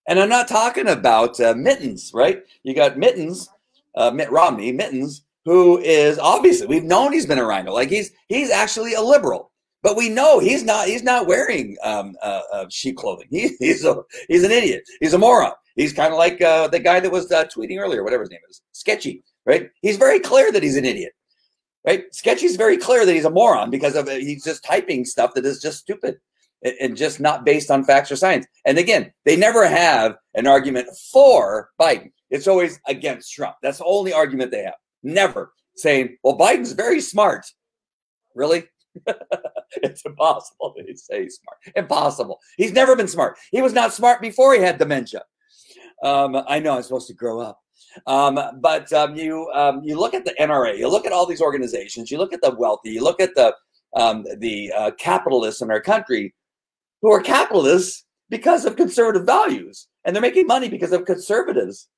[0.07, 2.43] And I'm not talking about uh, Mittens, right?
[2.63, 3.49] You got Mittens,
[3.95, 7.73] uh, Mitt Romney, Mittens, who is obviously we've known he's been a rhino.
[7.73, 9.51] Like he's he's actually a liberal.
[9.81, 10.87] But we know he's not.
[10.87, 13.27] He's not wearing um, uh, uh, sheep clothing.
[13.29, 14.83] He, he's a he's an idiot.
[15.01, 15.51] He's a moron.
[15.75, 18.39] He's kind of like uh, the guy that was uh, tweeting earlier, whatever his name
[18.49, 19.23] is, Sketchy.
[19.45, 19.69] Right?
[19.81, 21.11] He's very clear that he's an idiot.
[21.85, 22.05] Right?
[22.13, 25.61] Sketchy's very clear that he's a moron because of he's just typing stuff that is
[25.61, 26.17] just stupid
[26.79, 28.45] and, just not based on facts or science.
[28.65, 32.11] And again, they never have an argument for Biden.
[32.29, 33.57] It's always against Trump.
[33.61, 34.75] That's the only argument they have.
[35.03, 37.45] Never saying, "Well, Biden's very smart."
[38.33, 38.63] Really?
[39.77, 41.57] it's impossible to say smart.
[41.75, 42.39] Impossible.
[42.57, 43.37] He's never been smart.
[43.51, 45.23] He was not smart before he had dementia.
[46.03, 47.62] Um, I know I'm supposed to grow up.
[48.07, 51.41] Um, but um, you um, you look at the NRA, you look at all these
[51.41, 53.55] organizations, you look at the wealthy, you look at the
[53.95, 56.33] um, the uh, capitalists in our country
[57.01, 61.89] who are capitalists because of conservative values, and they're making money because of conservatives,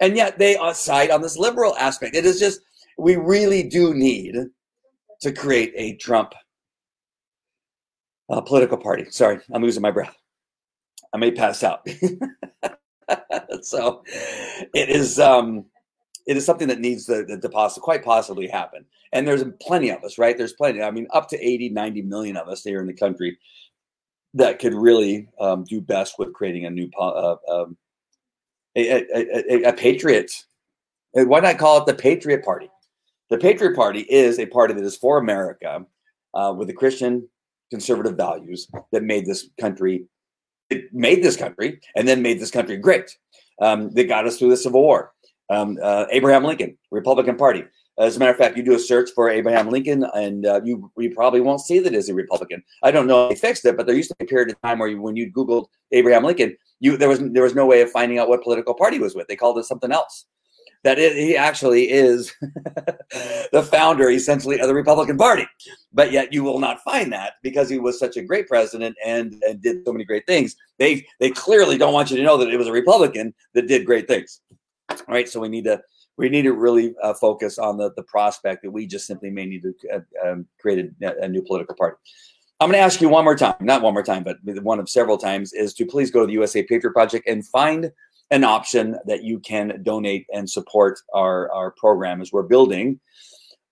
[0.00, 2.16] and yet they side on this liberal aspect.
[2.16, 2.60] It is just
[2.98, 4.36] we really do need
[5.20, 6.34] to create a Trump
[8.30, 9.06] uh, political party.
[9.10, 10.16] Sorry, I'm losing my breath.
[11.12, 11.86] I may pass out.
[13.62, 14.02] so
[14.74, 15.64] it is um,
[16.26, 18.84] it is something that needs to, to poss- quite possibly happen.
[19.12, 20.36] And there's plenty of us, right?
[20.36, 20.82] There's plenty.
[20.82, 23.38] I mean, up to 80, 90 million of us here in the country
[24.34, 27.76] that could really um, do best with creating a new uh, um,
[28.76, 30.32] a, a, a, a patriot.
[31.12, 32.70] Why not call it the Patriot Party?
[33.28, 35.84] The Patriot Party is a party that is for America
[36.32, 37.28] uh, with the Christian
[37.70, 40.06] conservative values that made this country
[40.72, 43.16] it made this country and then made this country great.
[43.60, 45.12] Um, got us through the Civil War.
[45.50, 47.64] Um, uh, Abraham Lincoln, Republican Party.
[47.98, 50.90] As a matter of fact, you do a search for Abraham Lincoln, and uh, you
[50.96, 52.62] you probably won't see that as a Republican.
[52.82, 54.60] I don't know if they fixed it, but there used to be a period of
[54.62, 57.82] time where you, when you Googled Abraham Lincoln, you there was there was no way
[57.82, 59.28] of finding out what political party was with.
[59.28, 60.24] They called it something else
[60.84, 62.32] that it, he actually is
[63.52, 65.46] the founder, essentially, of the Republican Party.
[65.92, 69.40] But yet, you will not find that because he was such a great president and,
[69.46, 70.56] and did so many great things.
[70.78, 73.86] They they clearly don't want you to know that it was a Republican that did
[73.86, 74.40] great things.
[74.90, 75.80] All right, so we need to
[76.16, 79.46] we need to really uh, focus on the the prospect that we just simply may
[79.46, 81.96] need to uh, um, create a, a new political party.
[82.60, 84.88] I'm going to ask you one more time, not one more time, but one of
[84.88, 87.90] several times, is to please go to the USA Patriot Project and find
[88.32, 92.98] an option that you can donate and support our, our program as we're building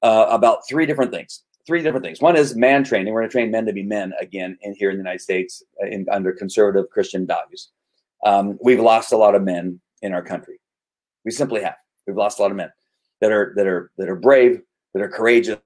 [0.02, 1.42] uh, about three different things.
[1.66, 2.20] Three different things.
[2.20, 3.12] One is man training.
[3.12, 5.62] We're going to train men to be men again in here in the United States
[5.82, 7.70] uh, in, under conservative Christian values.
[8.24, 10.60] Um, we've lost a lot of men in our country.
[11.24, 11.76] We simply have.
[12.06, 12.70] We've lost a lot of men
[13.22, 14.60] that are that are that are brave,
[14.92, 15.58] that are courageous,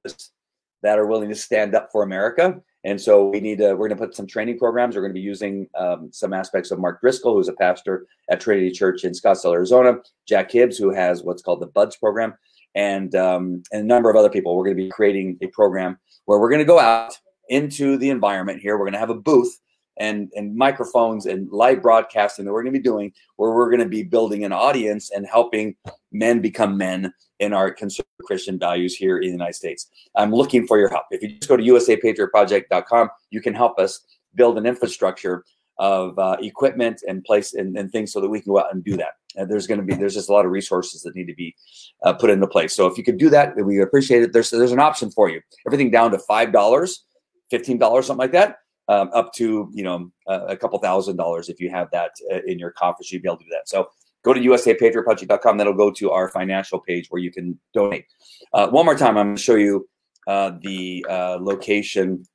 [0.83, 3.99] that are willing to stand up for America and so we need to, we're going
[3.99, 4.95] to put some training programs.
[4.95, 8.41] We're going to be using um, some aspects of Mark Driscoll, who's a pastor at
[8.41, 12.35] Trinity Church in Scottsdale, Arizona, Jack Hibbs, who has what's called the BUDS program,
[12.75, 14.55] and, um, and a number of other people.
[14.55, 17.19] We're going to be creating a program where we're going to go out
[17.49, 18.77] into the environment here.
[18.77, 19.59] We're going to have a booth
[19.99, 23.83] and, and microphones and live broadcasting that we're going to be doing where we're going
[23.83, 25.77] to be building an audience and helping
[26.13, 29.89] men become men in our conservative Christian values here in the United States.
[30.17, 31.05] I'm looking for your help.
[31.11, 34.05] If you just go to usapatriotproject.com, you can help us
[34.35, 35.45] build an infrastructure
[35.79, 38.85] of uh, equipment and place and, and, things so that we can go out and
[38.85, 39.15] do that.
[39.35, 41.55] And there's going to be there's just a lot of resources that need to be
[42.05, 42.75] uh, put into place.
[42.75, 44.33] So if you could do that, we appreciate it.
[44.33, 45.41] There's there's an option for you.
[45.67, 47.05] Everything down to five dollars,
[47.51, 51.61] fifteen dollars, something like that, um, up to you know a couple thousand dollars if
[51.61, 53.69] you have that uh, in your coffers, you'd be able to do that.
[53.69, 53.89] So
[54.25, 55.59] go to usapatriotproject.com.
[55.59, 58.07] That'll go to our financial page where you can donate.
[58.53, 59.89] Uh, one more time, I'm going to show you
[60.27, 62.27] uh, the uh, location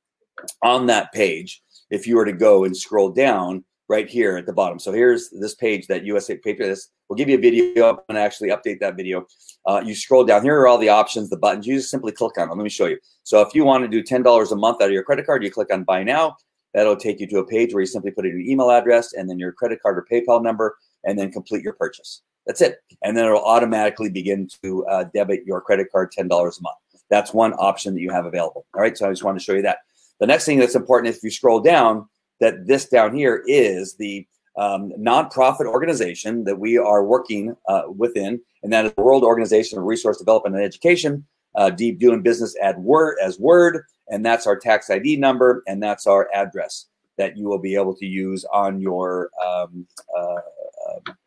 [0.62, 1.62] on that page.
[1.90, 4.78] If you were to go and scroll down right here at the bottom.
[4.78, 7.88] So here's this page that USA Patriots will give you a video.
[7.88, 9.26] I'm going to actually update that video.
[9.66, 10.44] Uh, you scroll down.
[10.44, 11.66] Here are all the options, the buttons.
[11.66, 12.56] You just simply click on them.
[12.56, 12.98] Let me show you.
[13.24, 15.50] So if you want to do $10 a month out of your credit card, you
[15.50, 16.36] click on Buy Now.
[16.72, 19.28] That'll take you to a page where you simply put in your email address and
[19.28, 22.22] then your credit card or PayPal number and then complete your purchase.
[22.46, 22.76] That's it.
[23.02, 26.76] And then it'll automatically begin to uh, debit your credit card $10 a month.
[27.10, 28.66] That's one option that you have available.
[28.72, 28.96] All right.
[28.96, 29.78] So I just want to show you that.
[30.20, 32.06] The next thing that's important if you scroll down,
[32.40, 34.26] that this down here is the
[34.56, 39.78] um, nonprofit organization that we are working uh, within, and that is the World Organization
[39.78, 41.24] of Resource Development and Education,
[41.54, 45.82] uh, deep doing business at Word as Word, and that's our tax ID number, and
[45.82, 50.40] that's our address that you will be able to use on your um, uh,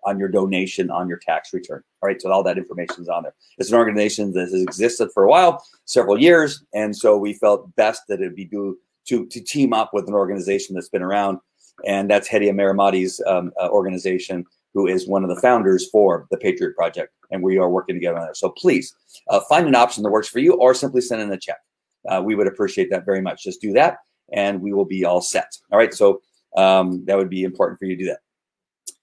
[0.06, 1.82] on your donation on your tax return.
[2.02, 3.34] All right, so all that information is on there.
[3.58, 7.74] It's an organization that has existed for a while, several years, and so we felt
[7.76, 11.40] best that it'd be due to to team up with an organization that's been around,
[11.86, 16.38] and that's Hedy Mirahmadi's um, uh, organization, who is one of the founders for the
[16.38, 18.36] Patriot Project, and we are working together on there.
[18.36, 18.96] So please
[19.30, 21.60] uh, find an option that works for you, or simply send in a check.
[22.08, 23.44] Uh, we would appreciate that very much.
[23.44, 23.98] Just do that,
[24.34, 25.52] and we will be all set.
[25.72, 26.22] All right, so
[26.56, 28.20] um, that would be important for you to do that.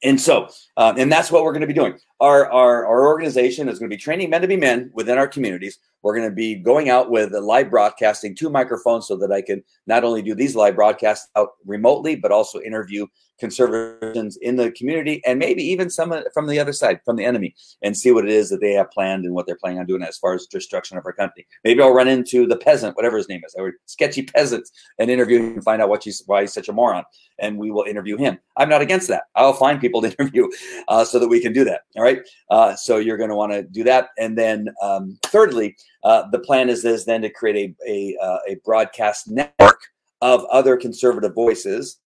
[0.02, 1.98] And so, uh, and that's what we're going to be doing.
[2.20, 5.28] Our, our, our organization is going to be training men to be men within our
[5.28, 9.32] communities We're going to be going out with a live broadcasting, two microphones, so that
[9.32, 13.06] I can not only do these live broadcasts out remotely, but also interview
[13.40, 17.56] conservatives in the community and maybe even some from the other side, from the enemy,
[17.82, 20.02] and see what it is that they have planned and what they're planning on doing
[20.02, 21.46] as far as destruction of our country.
[21.64, 25.38] Maybe I'll run into the peasant, whatever his name is, or sketchy peasant, and interview
[25.38, 27.04] him and find out what he's, why he's such a moron.
[27.38, 28.38] And we will interview him.
[28.58, 29.24] I'm not against that.
[29.34, 30.46] I'll find people to interview
[30.88, 31.82] uh, so that we can do that.
[31.96, 32.20] All right.
[32.50, 34.10] Uh, so you're going to want to do that.
[34.18, 38.38] And then, um, thirdly, uh, the plan is this then to create a, a, uh,
[38.48, 39.80] a broadcast network
[40.22, 41.98] of other conservative voices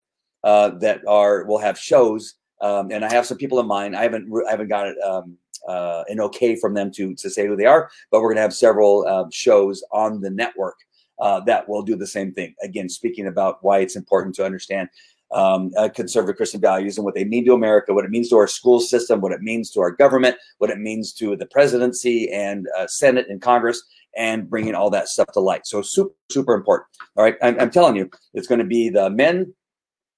[0.44, 2.36] uh, that are will have shows.
[2.62, 3.96] Um, and I have some people in mind.
[3.96, 7.56] I haven't I haven't got um, uh, an okay from them to to say who
[7.56, 10.76] they are, but we're going to have several uh, shows on the network
[11.20, 12.54] uh, that will do the same thing.
[12.64, 14.90] Again, speaking about why it's important to understand
[15.34, 18.38] um, uh, conservative Christian values and what they mean to America, what it means to
[18.38, 22.32] our school system, what it means to our government, what it means to the presidency
[22.32, 23.82] and uh, Senate and Congress,
[24.16, 25.66] and bringing all that stuff to light.
[25.66, 26.88] So super, super important.
[27.16, 29.54] All right, I'm, I'm telling you, it's going to be the men,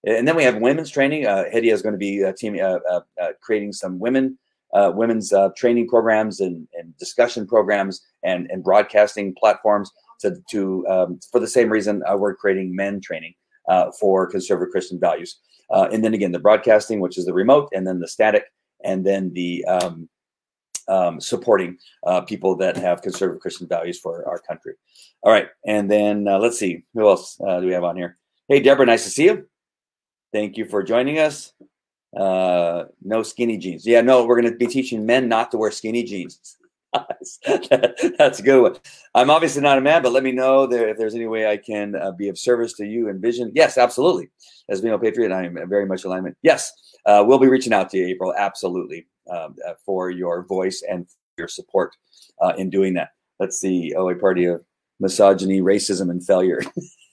[0.05, 1.25] and then we have women's training.
[1.25, 4.37] Uh, Hedieh is going to be uh, team uh, uh, uh, creating some women.
[4.73, 11.39] women's training programs and, and discussion programs and, and broadcasting platforms to, to um, for
[11.39, 13.33] the same reason we're creating men training
[13.67, 15.39] uh, for conservative Christian values.
[15.69, 18.45] Uh, and then again, the broadcasting, which is the remote, and then the static,
[18.83, 20.07] and then the um,
[20.87, 24.73] um, supporting uh, people that have conservative Christian values for our country.
[25.23, 25.47] All right.
[25.65, 28.17] And then uh, let's see, who else uh, do we have on here?
[28.47, 29.47] Hey, Deborah, nice to see you.
[30.31, 31.53] Thank you for joining us.
[32.15, 33.85] Uh, no skinny jeans.
[33.85, 36.57] Yeah, no, we're going to be teaching men not to wear skinny jeans.
[38.17, 38.75] That's a good one.
[39.13, 41.57] I'm obviously not a man, but let me know there, if there's any way I
[41.57, 43.51] can uh, be of service to you and vision.
[43.55, 44.29] Yes, absolutely.
[44.69, 46.37] As being a patriot, I am very much alignment.
[46.41, 46.71] Yes,
[47.05, 51.07] uh, we'll be reaching out to you, April, absolutely, um, uh, for your voice and
[51.37, 51.95] your support
[52.41, 53.09] uh, in doing that.
[53.39, 53.93] Let's see.
[53.95, 54.63] Oh, a party of
[54.99, 56.61] misogyny, racism, and failure.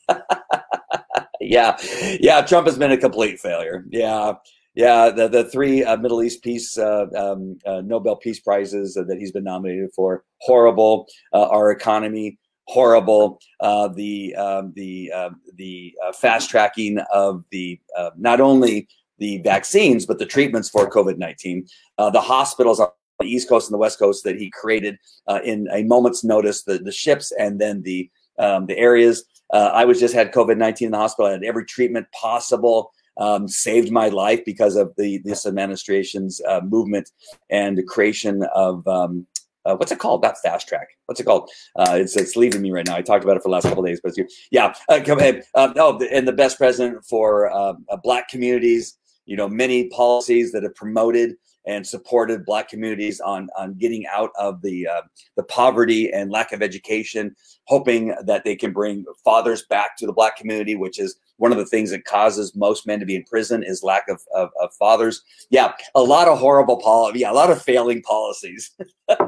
[1.40, 1.77] yeah,
[2.21, 2.42] yeah.
[2.42, 3.85] Trump has been a complete failure.
[3.88, 4.35] Yeah,
[4.75, 9.17] yeah, the the three uh, Middle East peace uh, um, uh, Nobel Peace Prizes that
[9.19, 11.07] he's been nominated for horrible.
[11.33, 13.39] Uh, our economy horrible.
[13.61, 17.79] Uh, the um, the um, the uh, fast tracking of the
[18.17, 21.67] not only the vaccines but the treatments for COVID nineteen.
[21.99, 22.89] the hospitals on
[23.21, 24.97] the East Coast and the West Coast that he created
[25.45, 26.63] in a moment's notice.
[26.63, 29.25] The the ships and then the um, the areas.
[29.53, 31.29] I was just had COVID nineteen in the hospital.
[31.29, 36.61] I had every treatment possible um, saved my life because of the this administration's uh,
[36.62, 37.11] movement
[37.51, 39.27] and the creation of um,
[39.64, 40.22] uh, what's it called?
[40.22, 40.88] Not fast track.
[41.07, 41.51] What's it called?
[41.77, 42.96] Uh, it's it's leaving me right now.
[42.96, 44.14] I talked about it for the last couple days, but
[44.51, 44.75] yeah.
[44.88, 45.44] Uh, come ahead.
[45.55, 48.98] Um, oh, and the best president for um, uh, Black communities.
[49.25, 54.31] You know, many policies that have promoted and supported Black communities on on getting out
[54.38, 55.03] of the uh,
[55.37, 60.12] the poverty and lack of education, hoping that they can bring fathers back to the
[60.12, 63.25] Black community, which is one of the things that causes most men to be in
[63.25, 65.22] prison is lack of, of, of fathers.
[65.51, 67.20] Yeah, a lot of horrible policy.
[67.20, 68.70] Yeah, a lot of failing policies.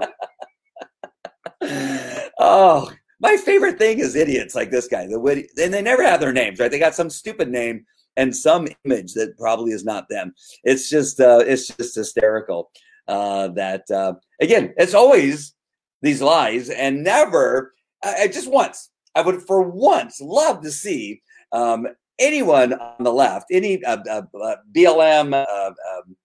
[2.39, 5.07] oh, my favorite thing is idiots like this guy.
[5.07, 6.71] The witty, and they never have their names, right?
[6.71, 7.85] They got some stupid name
[8.17, 10.35] and some image that probably is not them.
[10.63, 12.71] It's just uh, it's just hysterical.
[13.07, 15.55] Uh, that uh, again, it's always
[16.03, 17.75] these lies and never.
[18.03, 21.23] I, I just once I would for once love to see
[21.53, 21.87] um,
[22.19, 26.17] anyone on the left, any uh, uh, uh BLM, uh, um,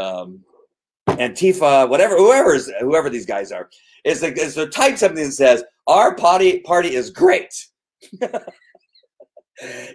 [0.00, 0.40] um,
[1.08, 3.68] Antifa, whatever, whoever's whoever these guys are,
[4.04, 7.54] is to, is to type something that says our party party is great.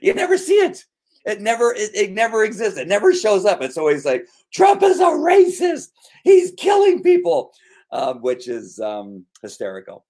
[0.02, 0.84] you never see it.
[1.30, 2.80] It never it, it never exists.
[2.80, 3.62] It never shows up.
[3.62, 5.90] It's always like Trump is a racist.
[6.24, 7.54] He's killing people,
[7.92, 10.06] um, which is um, hysterical.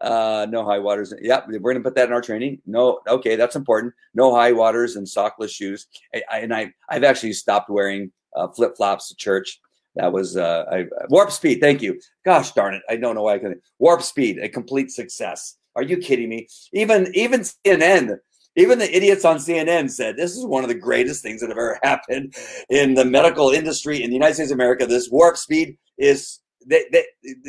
[0.00, 1.12] Uh, no high waters.
[1.20, 2.60] Yep, we're to put that in our training.
[2.66, 3.94] No, okay, that's important.
[4.14, 5.88] No high waters and sockless shoes.
[6.14, 9.60] I, I, and I, I've actually stopped wearing uh, flip flops to church.
[9.96, 11.60] That was uh, I, warp speed.
[11.60, 12.00] Thank you.
[12.24, 13.62] Gosh darn it, I don't know why I couldn't.
[13.80, 15.56] Warp speed, a complete success.
[15.74, 16.48] Are you kidding me?
[16.72, 18.18] Even even CNN,
[18.60, 21.58] even the idiots on CNN said this is one of the greatest things that have
[21.58, 22.34] ever happened
[22.70, 24.86] in the medical industry in the United States of America.
[24.86, 27.04] This warp speed is they, they,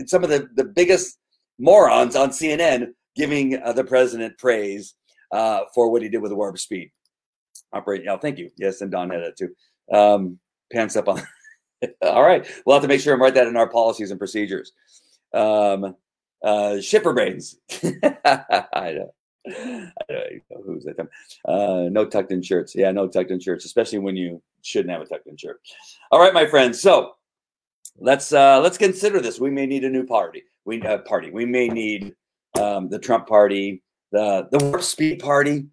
[0.06, 1.18] some of the, the biggest
[1.58, 4.96] morons on CNN giving uh, the president praise
[5.32, 6.92] uh, for what he did with the warp speed.
[7.74, 8.08] Operating.
[8.08, 8.50] Oh, thank you.
[8.58, 9.50] Yes, and Don had that too.
[9.96, 10.40] Um,
[10.72, 11.22] pants up on.
[12.02, 14.72] All right, we'll have to make sure and write that in our policies and procedures.
[15.34, 15.96] Um,
[16.44, 17.58] uh, shipper brains.
[18.26, 19.14] I know.
[19.48, 21.08] I don't know who's that?
[21.46, 22.76] Uh, no tucked in shirts.
[22.76, 25.62] Yeah, no tucked in shirts, especially when you shouldn't have a tucked in shirt.
[26.12, 26.82] All right, my friends.
[26.82, 27.14] So
[27.98, 29.40] let's uh, let's consider this.
[29.40, 31.32] We may need a new party we uh, party.
[31.32, 32.16] We may need
[32.60, 35.66] um, the Trump Party, the the Warp Speed Party.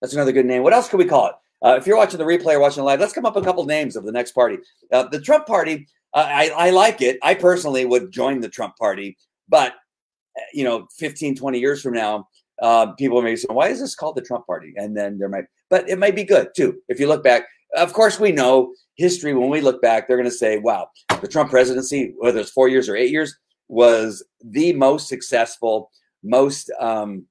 [0.00, 0.62] That's another good name.
[0.62, 1.34] What else could we call it?
[1.62, 3.96] Uh, if you're watching the replay or watching live, let's come up a couple names
[3.96, 4.58] of the next party.
[4.92, 5.86] Uh, the Trump Party.
[6.12, 7.18] Uh, I, I like it.
[7.22, 9.16] I personally would join the Trump Party,
[9.48, 12.28] but uh, you know, 15, 20 years from now,
[12.64, 15.44] uh, people may say, "Why is this called the Trump Party?" And then there might,
[15.68, 17.44] but it might be good too if you look back.
[17.76, 19.34] Of course, we know history.
[19.34, 20.88] When we look back, they're going to say, "Wow,
[21.20, 23.36] the Trump presidency, whether it's four years or eight years,
[23.68, 25.90] was the most successful,
[26.22, 27.26] most um,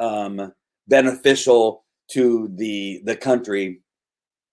[0.00, 0.52] um,
[0.88, 3.82] beneficial to the the country,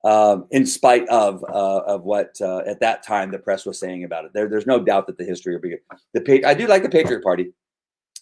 [0.03, 4.03] um, in spite of uh, of what uh, at that time the press was saying
[4.03, 4.31] about it.
[4.35, 5.79] There, there's no doubt that the history will be good.
[6.13, 7.51] The I do like the Patriot Party.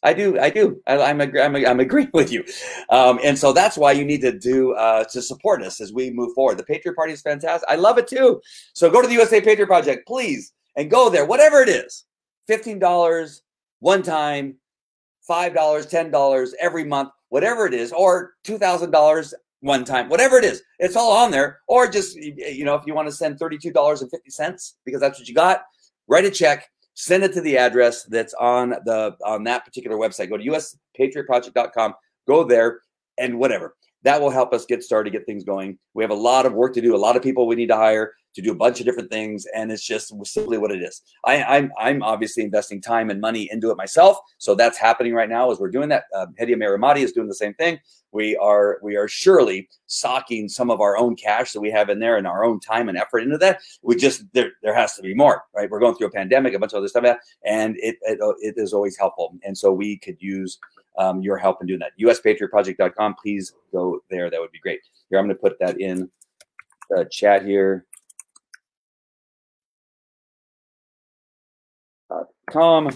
[0.03, 0.81] I do, I do.
[0.87, 2.43] I, am I'm, I'm, I'm agreeing with you,
[2.89, 6.09] um, and so that's why you need to do uh, to support us as we
[6.09, 6.57] move forward.
[6.57, 7.67] The Patriot Party is fantastic.
[7.69, 8.41] I love it too.
[8.73, 11.25] So go to the USA Patriot Project, please, and go there.
[11.25, 12.05] Whatever it is,
[12.47, 13.41] fifteen dollars
[13.79, 14.55] one time,
[15.21, 20.07] five dollars, ten dollars every month, whatever it is, or two thousand dollars one time,
[20.07, 21.59] whatever it is, it's all on there.
[21.67, 24.77] Or just you know, if you want to send thirty two dollars and fifty cents
[24.85, 25.63] because that's what you got,
[26.07, 26.69] write a check
[26.99, 30.29] send it to the address that's on the on that particular website.
[30.29, 31.93] Go to uspatriotproject.com,
[32.27, 32.81] go there,
[33.17, 33.75] and whatever.
[34.03, 35.79] That will help us get started, get things going.
[35.93, 37.77] We have a lot of work to do, a lot of people we need to
[37.77, 41.01] hire to do a bunch of different things, and it's just simply what it is.
[41.25, 45.13] I, am I'm, I'm obviously investing time and money into it myself, so that's happening
[45.13, 46.03] right now as we're doing that.
[46.15, 47.80] Uh, Hedieh Mirahmadi is doing the same thing.
[48.11, 51.99] We are we are surely socking some of our own cash that we have in
[51.99, 53.61] there and our own time and effort into that.
[53.84, 55.69] We just there there has to be more, right?
[55.69, 58.73] We're going through a pandemic, a bunch of other stuff, and it it, it is
[58.73, 60.57] always helpful, and so we could use
[60.97, 61.91] um, your help in doing that.
[61.99, 63.15] USPatriotProject.com.
[63.21, 64.30] Please go there.
[64.30, 64.82] That would be great.
[65.09, 66.09] Here, I'm going to put that in
[66.89, 67.86] the chat here.
[72.51, 72.89] Com.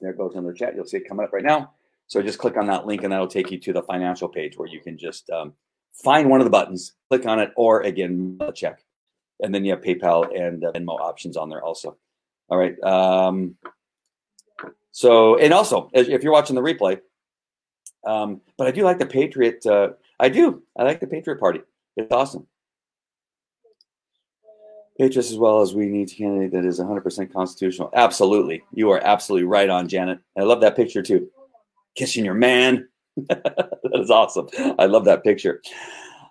[0.00, 0.74] There goes in the chat.
[0.74, 1.72] You'll see it coming up right now.
[2.06, 4.68] So just click on that link and that'll take you to the financial page where
[4.68, 5.54] you can just um,
[5.92, 8.84] find one of the buttons, click on it, or again, check.
[9.40, 11.96] And then you have PayPal and uh, Venmo options on there also.
[12.48, 12.78] All right.
[12.82, 13.56] Um,
[14.90, 17.00] so, and also, if you're watching the replay,
[18.06, 19.64] um, but I do like the Patriot.
[19.64, 19.90] Uh,
[20.20, 20.62] I do.
[20.76, 21.62] I like the Patriot Party.
[21.96, 22.46] It's awesome.
[24.98, 27.90] Patriots as well as we need a candidate that is 100% constitutional.
[27.94, 28.62] Absolutely.
[28.72, 30.18] You are absolutely right on, Janet.
[30.36, 31.30] I love that picture too.
[31.96, 32.88] Kissing your man.
[33.28, 34.48] that is awesome.
[34.78, 35.62] I love that picture.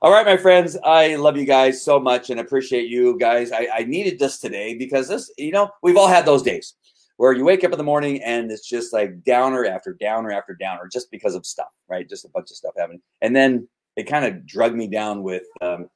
[0.03, 3.51] All right, my friends, I love you guys so much and appreciate you guys.
[3.51, 6.74] I, I needed this today because this, you know, we've all had those days
[7.18, 10.55] where you wake up in the morning and it's just like downer after downer after
[10.55, 12.09] downer just because of stuff, right?
[12.09, 12.99] Just a bunch of stuff happening.
[13.22, 15.88] And then it kind of drug me down with um,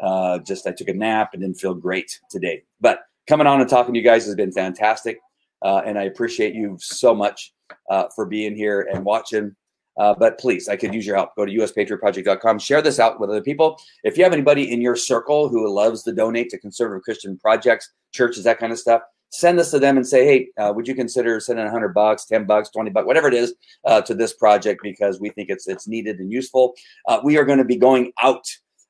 [0.00, 2.62] uh, just I took a nap and didn't feel great today.
[2.80, 5.18] But coming on and talking to you guys has been fantastic.
[5.62, 7.52] Uh, and I appreciate you so much
[7.90, 9.54] uh, for being here and watching.
[9.98, 11.34] Uh, but please, I could use your help.
[11.34, 12.60] Go to uspatriotproject.com.
[12.60, 13.80] Share this out with other people.
[14.04, 17.90] If you have anybody in your circle who loves to donate to conservative Christian projects,
[18.12, 20.94] churches, that kind of stuff, send this to them and say, hey, uh, would you
[20.94, 24.80] consider sending 100 bucks, 10 bucks, 20 bucks, whatever it is, uh, to this project
[24.82, 26.74] because we think it's it's needed and useful.
[27.06, 28.44] Uh, we are going to be going out,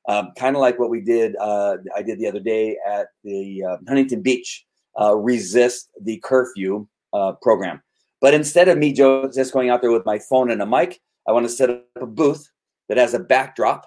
[0.07, 1.35] um, kind of like what we did.
[1.37, 4.65] Uh, I did the other day at the uh, Huntington Beach
[4.99, 6.87] uh, resist the curfew
[7.41, 7.81] program.
[8.21, 11.31] But instead of me just going out there with my phone and a mic, I
[11.31, 12.49] want to set up a booth
[12.87, 13.85] that has a backdrop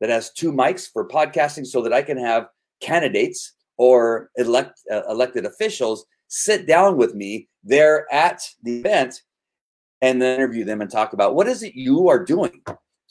[0.00, 2.48] that has two mics for podcasting so that I can have
[2.80, 9.22] candidates or elect, uh, elected officials sit down with me there at the event
[10.00, 12.62] and then interview them and talk about what is it you are doing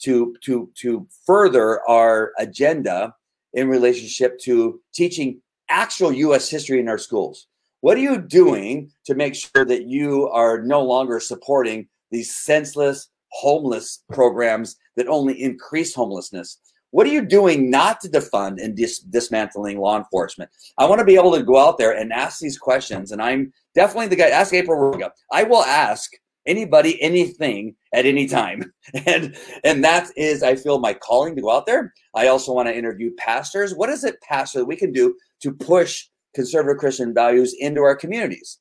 [0.02, 3.14] to to to further our agenda
[3.54, 7.46] in relationship to teaching actual US history in our schools.
[7.80, 13.08] What are you doing to make sure that you are no longer supporting these senseless
[13.32, 16.58] homeless programs that only increase homelessness?
[16.90, 20.50] What are you doing not to defund and dis- dismantling law enforcement?
[20.76, 23.12] I want to be able to go out there and ask these questions.
[23.12, 24.28] And I'm definitely the guy.
[24.28, 25.10] Ask April Ruga.
[25.32, 26.10] I will ask
[26.46, 28.72] anybody anything at any time.
[29.06, 31.94] And and that is, I feel, my calling to go out there.
[32.14, 33.74] I also want to interview pastors.
[33.74, 37.94] What is it, pastor, that we can do to push conservative Christian values into our
[37.94, 38.58] communities?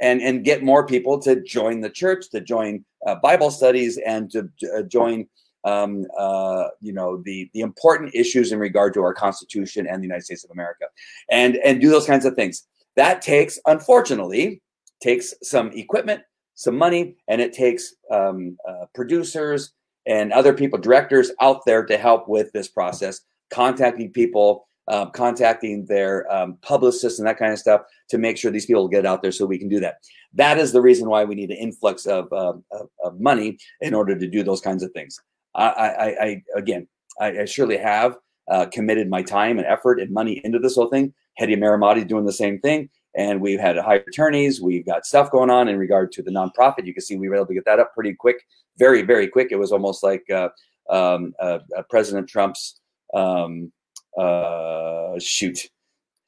[0.00, 4.30] And, and get more people to join the church, to join uh, Bible studies, and
[4.30, 5.26] to uh, join
[5.64, 10.06] um, uh, you know the the important issues in regard to our Constitution and the
[10.06, 10.86] United States of America,
[11.30, 12.66] and and do those kinds of things.
[12.96, 14.62] That takes, unfortunately,
[15.00, 16.22] takes some equipment,
[16.58, 19.72] some money, and it takes um, uh, producers
[20.06, 23.20] and other people, directors out there to help with this process,
[23.52, 28.50] contacting people, uh, contacting their um, publicists and that kind of stuff to make sure
[28.50, 29.98] these people get out there so we can do that.
[30.34, 33.94] That is the reason why we need an influx of, uh, of, of, money in
[33.94, 35.20] order to do those kinds of things.
[35.54, 36.88] I, I, I again,
[37.20, 38.16] I, I, surely have
[38.50, 41.14] uh, committed my time and effort and money into this whole thing.
[41.40, 42.88] Hedieh Mirahmadi doing the same thing.
[43.16, 44.60] And we've had hired attorneys.
[44.60, 46.86] We've got stuff going on in regard to the nonprofit.
[46.86, 48.44] You can see we were able to get that up pretty quick,
[48.78, 49.48] very, very quick.
[49.50, 50.50] It was almost like uh,
[50.90, 52.80] um, uh, President Trump's
[53.14, 53.72] um,
[54.18, 55.68] uh, shoot,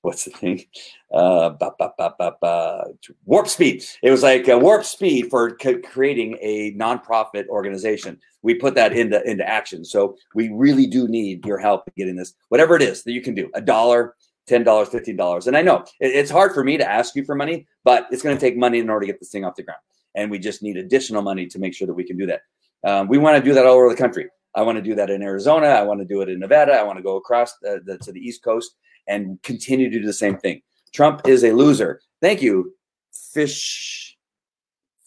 [0.03, 0.65] what's the thing?
[1.13, 2.85] Uh, bah, bah, bah,
[3.25, 3.85] warp speed.
[4.03, 8.19] It was like warp speed for c- creating a nonprofit organization.
[8.43, 9.85] We put that into into action.
[9.85, 13.35] So we really do need your help getting this, whatever it is that you can
[13.35, 13.51] do.
[13.55, 14.15] A dollar,
[14.47, 15.47] ten dollars, fifteen dollars.
[15.47, 18.23] And I know it, it's hard for me to ask you for money, but it's
[18.23, 19.81] going to take money in order to get this thing off the ground.
[20.15, 22.41] And we just need additional money to make sure that we can do that.
[22.85, 24.29] Um, we want to do that all over the country.
[24.55, 25.67] I want to do that in Arizona.
[25.67, 26.73] I want to do it in Nevada.
[26.73, 28.77] I want to go across the, the, to the East Coast
[29.07, 30.63] and continue to do the same thing.
[30.93, 32.01] Trump is a loser.
[32.21, 32.75] Thank you,
[33.13, 34.17] fish,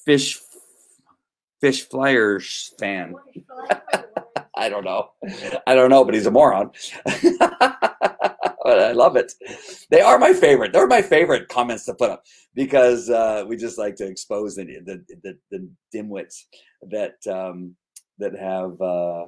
[0.05, 0.39] fish,
[1.59, 3.15] fish flyers fan.
[4.55, 5.09] I don't know.
[5.67, 6.71] I don't know, but he's a moron.
[8.65, 9.33] I love it.
[9.89, 10.71] They are my favorite.
[10.71, 14.63] They're my favorite comments to put up because uh, we just like to expose the
[14.63, 16.43] the, the, the dimwits
[16.89, 17.75] that um,
[18.19, 18.79] that have.
[18.81, 19.25] Uh,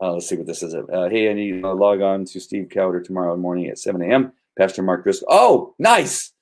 [0.00, 0.74] uh, let's see what this is.
[0.74, 4.32] Uh, hey, I need to log on to Steve Crowder tomorrow morning at 7 a.m.
[4.56, 5.26] Pastor Mark Driscoll.
[5.28, 6.32] Oh, nice.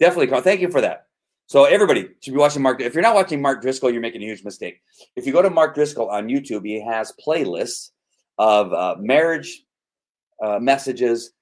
[0.00, 0.40] Definitely.
[0.40, 1.06] Thank you for that.
[1.46, 2.80] So everybody should be watching Mark.
[2.80, 4.80] If you're not watching Mark Driscoll, you're making a huge mistake.
[5.14, 7.90] If you go to Mark Driscoll on YouTube, he has playlists
[8.38, 9.62] of uh, marriage
[10.42, 11.32] uh, messages,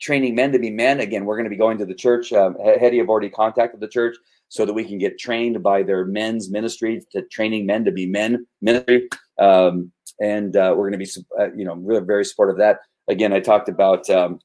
[0.00, 1.00] training men to be men.
[1.00, 2.32] Again, we're going to be going to the church.
[2.32, 4.16] Um, Hedieh have already contacted the church
[4.48, 8.06] so that we can get trained by their men's ministry to training men to be
[8.06, 9.08] men ministry.
[9.38, 11.10] Um, and uh, we're going to be,
[11.40, 12.80] uh, you know, really very supportive of that.
[13.08, 14.38] Again, I talked about um,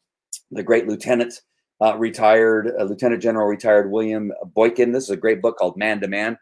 [0.51, 1.33] the great lieutenant
[1.81, 4.91] uh, retired, uh, Lieutenant General retired William Boykin.
[4.91, 6.38] This is a great book called Man to Man.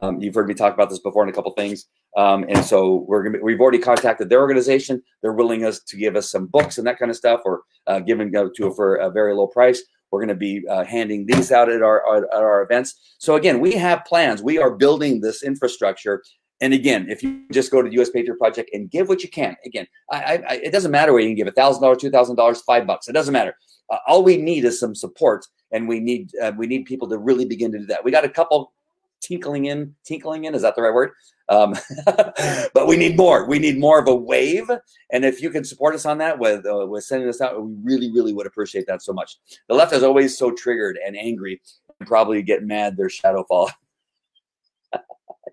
[0.00, 1.86] Um, you've heard me talk about this before in a couple things.
[2.16, 5.02] Um, and so we're gonna we've already contacted their organization.
[5.22, 8.00] They're willing us to give us some books and that kind of stuff, or uh,
[8.00, 9.82] giving uh, to for a very low price.
[10.10, 13.16] We're going to be uh, handing these out at our, our, at our events.
[13.16, 14.42] So again, we have plans.
[14.42, 16.22] We are building this infrastructure.
[16.60, 18.10] And again, if you just go to the U.S.
[18.10, 21.28] Patriot Project and give what you can, again, I, I, it doesn't matter where you
[21.28, 23.08] can give a thousand dollars, two thousand dollars, five bucks.
[23.08, 23.56] It doesn't matter.
[23.90, 27.18] Uh, all we need is some support, and we need uh, we need people to
[27.18, 28.04] really begin to do that.
[28.04, 28.72] We got a couple
[29.22, 30.54] tinkling in, tinkling in.
[30.54, 31.12] Is that the right word?
[31.48, 31.74] Um,
[32.74, 33.46] but we need more.
[33.46, 34.70] We need more of a wave.
[35.12, 37.74] And if you can support us on that with uh, with sending us out, we
[37.82, 39.38] really, really would appreciate that so much.
[39.68, 41.60] The left is always so triggered and angry,
[42.00, 42.96] and probably get mad.
[42.96, 43.70] Their shadow fall.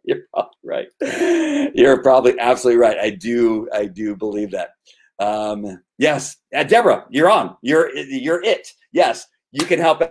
[0.03, 1.72] You're probably right.
[1.76, 2.97] You're probably absolutely right.
[2.97, 3.70] I do.
[3.74, 4.72] I do believe that.
[5.20, 7.57] Um, yes, uh, Deborah, you're on.
[7.61, 8.70] You're you're it.
[8.93, 10.01] Yes, you can help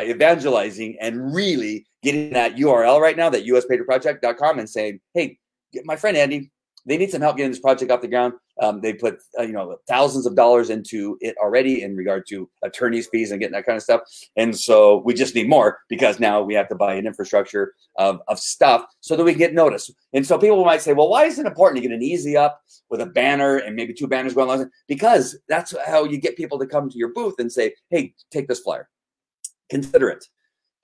[0.00, 5.38] evangelizing and really getting that URL right now, that uspatriotproject.com, and saying, hey,
[5.84, 6.50] my friend Andy,
[6.86, 8.34] they need some help getting this project off the ground.
[8.62, 12.48] Um, they put uh, you know thousands of dollars into it already in regard to
[12.62, 14.02] attorneys' fees and getting that kind of stuff.
[14.36, 18.20] And so we just need more because now we have to buy an infrastructure of,
[18.28, 19.92] of stuff so that we can get noticed.
[20.14, 22.62] And so people might say, well, why is it important to get an easy up
[22.88, 24.70] with a banner and maybe two banners going along?
[24.88, 28.48] Because that's how you get people to come to your booth and say, hey, take
[28.48, 28.88] this flyer
[29.70, 30.24] consider it.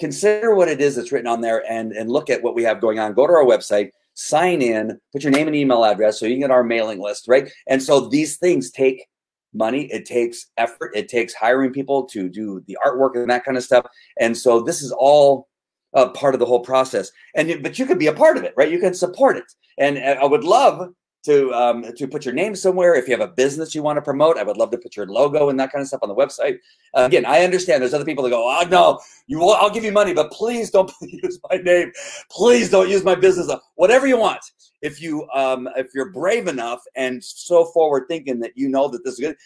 [0.01, 2.81] Consider what it is that's written on there and, and look at what we have
[2.81, 3.15] going on.
[3.15, 6.41] Go to our website, sign in, put your name and email address so you can
[6.41, 7.51] get our mailing list, right?
[7.69, 9.07] And so these things take
[9.55, 13.57] money, it takes effort, it takes hiring people to do the artwork and that kind
[13.57, 13.87] of stuff.
[14.19, 15.49] And so this is all
[15.95, 17.11] uh, part of the whole process.
[17.35, 18.71] And but you could be a part of it, right?
[18.71, 19.45] You can support it.
[19.79, 20.91] And I would love
[21.25, 22.95] to um, to put your name somewhere.
[22.95, 25.07] If you have a business you want to promote, I would love to put your
[25.07, 26.59] logo and that kind of stuff on the website.
[26.95, 29.85] Uh, again, I understand there's other people that go, oh no, you will, I'll give
[29.85, 31.93] you money, but please don't use my name.
[32.31, 33.51] Please don't use my business.
[33.77, 34.41] Whatever you want.
[34.81, 39.05] If you um, if you're brave enough and so forward thinking that you know that
[39.05, 39.37] this is good,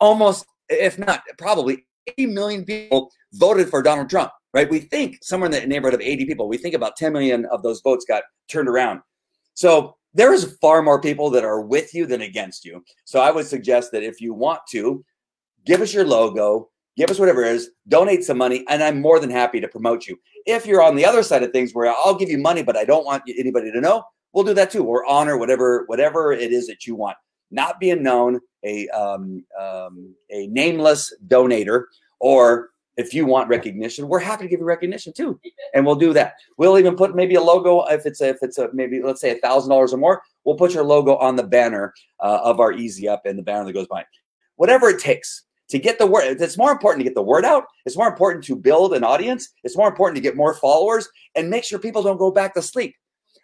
[0.00, 4.32] almost if not probably 80 million people voted for Donald Trump.
[4.52, 4.68] Right?
[4.68, 6.48] We think somewhere in the neighborhood of 80 people.
[6.48, 9.00] We think about 10 million of those votes got turned around.
[9.54, 12.84] So there is far more people that are with you than against you.
[13.04, 15.04] So I would suggest that if you want to,
[15.64, 19.20] give us your logo, give us whatever it is, donate some money, and I'm more
[19.20, 20.18] than happy to promote you.
[20.46, 22.84] If you're on the other side of things where I'll give you money, but I
[22.84, 24.84] don't want anybody to know, we'll do that too.
[24.84, 27.16] Or honor whatever whatever it is that you want.
[27.50, 31.84] Not being known, a um, um, a nameless donator,
[32.20, 35.40] or if you want recognition, we're happy to give you recognition too,
[35.74, 36.34] and we'll do that.
[36.58, 39.30] We'll even put maybe a logo if it's a, if it's a maybe let's say
[39.30, 40.22] a thousand dollars or more.
[40.44, 43.64] We'll put your logo on the banner uh, of our Easy Up and the banner
[43.64, 44.04] that goes by.
[44.56, 46.40] whatever it takes to get the word.
[46.40, 47.64] It's more important to get the word out.
[47.86, 49.48] It's more important to build an audience.
[49.64, 52.62] It's more important to get more followers and make sure people don't go back to
[52.62, 52.94] sleep.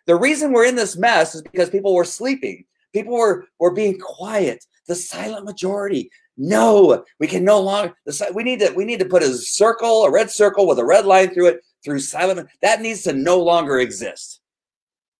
[0.06, 2.64] The reason we're in this mess is because people were sleeping.
[2.92, 4.64] People were, were being quiet.
[4.88, 6.10] The silent majority.
[6.36, 7.94] No, we can no longer.
[8.34, 8.72] We need to.
[8.76, 11.60] We need to put a circle, a red circle with a red line through it,
[11.82, 12.48] through silent.
[12.60, 14.40] That needs to no longer exist.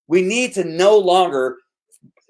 [0.09, 1.57] We need to no longer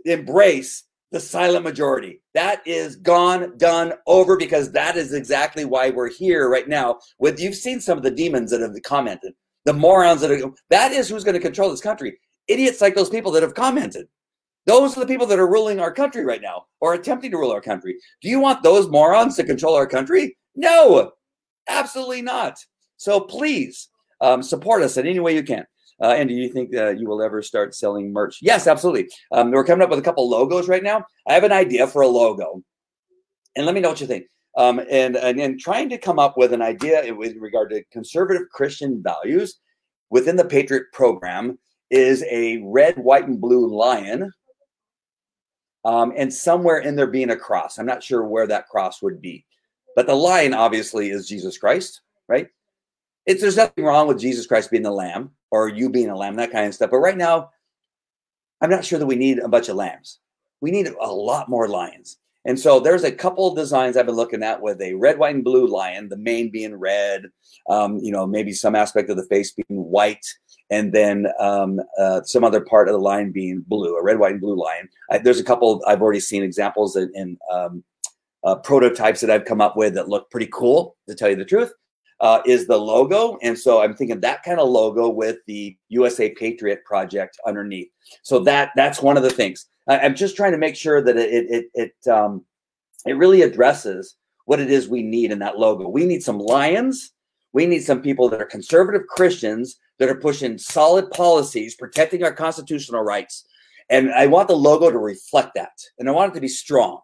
[0.05, 2.21] embrace the silent majority.
[2.35, 7.01] That is gone, done, over, because that is exactly why we're here right now.
[7.19, 9.35] With you've seen some of the demons that have commented,
[9.65, 12.19] the morons that are that is who's going to control this country.
[12.47, 14.07] Idiots like those people that have commented.
[14.67, 17.53] Those are the people that are ruling our country right now or attempting to rule
[17.53, 17.97] our country.
[18.21, 20.37] Do you want those morons to control our country?
[20.55, 21.13] No,
[21.69, 22.59] absolutely not.
[22.97, 23.89] So please
[24.21, 25.65] um, support us in any way you can.
[26.03, 28.39] Uh, and do you think uh, you will ever start selling merch?
[28.43, 29.09] Yes, absolutely.
[29.33, 31.05] Um, we're coming up with a couple logos right now.
[31.27, 32.63] I have an idea for a logo,
[33.57, 34.27] and let me know what you think.
[34.59, 38.49] Um, and, and and trying to come up with an idea with regard to conservative
[38.51, 39.59] Christian values
[40.11, 41.59] within the Patriot program
[41.91, 44.31] is a red, white, and blue lion,
[45.87, 47.79] um, and somewhere in there being a cross.
[47.79, 49.47] I'm not sure where that cross would be,
[49.95, 52.49] but the lion obviously is Jesus Christ, right?
[53.25, 56.35] It's there's nothing wrong with Jesus Christ being the lamb or you being a lamb,
[56.37, 56.91] that kind of stuff.
[56.91, 57.51] But right now,
[58.61, 60.19] I'm not sure that we need a bunch of lambs.
[60.61, 62.19] We need a lot more lions.
[62.47, 65.35] And so there's a couple of designs I've been looking at with a red, white,
[65.35, 67.25] and blue lion, the mane being red,
[67.69, 70.25] um, you know, maybe some aspect of the face being white,
[70.71, 74.33] and then um, uh, some other part of the lion being blue, a red, white,
[74.33, 74.89] and blue lion.
[75.11, 77.83] I, there's a couple I've already seen examples in, in um,
[78.45, 81.45] uh, prototypes that I've come up with that look pretty cool, to tell you the
[81.45, 81.73] truth
[82.21, 83.39] uh, is the logo.
[83.43, 87.89] And so I'm thinking that kind of logo with the USA Patriot Project underneath.
[88.23, 89.67] So that that's one of the things.
[89.89, 92.45] I, am just trying to make sure that it it it um,
[93.05, 95.89] it really addresses what it is we need in that logo.
[95.89, 97.13] We need some lions.
[97.53, 102.33] We need some people that are conservative Christians that are pushing solid policies, protecting our
[102.33, 103.47] constitutional rights.
[103.89, 105.73] And I want the logo to reflect that.
[105.99, 107.01] And I want it to be strong.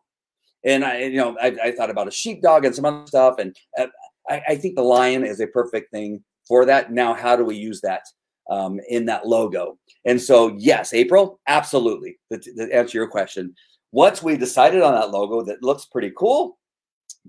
[0.65, 3.39] And I, you know, I, I thought about a sheepdog and some other stuff.
[3.39, 3.87] And uh,
[4.33, 6.91] I, I, think the lion is a perfect thing for that.
[6.93, 8.03] Now, how do we use that
[8.51, 9.79] um, in that logo?
[10.07, 12.19] And so, yes, April, absolutely.
[12.33, 13.55] To, to answer your question,
[13.93, 16.59] once we decided on that logo that looks pretty cool,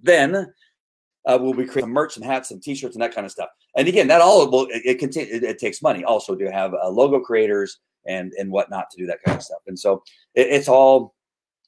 [0.02, 0.54] then
[1.26, 3.50] uh, we'll be creating merch and hats and t-shirts and that kind of stuff.
[3.78, 6.90] And again, that all will it, it, it, it takes money also to have uh,
[6.90, 9.62] logo creators and and whatnot to do that kind of stuff.
[9.68, 10.04] And so
[10.36, 11.16] it, it's all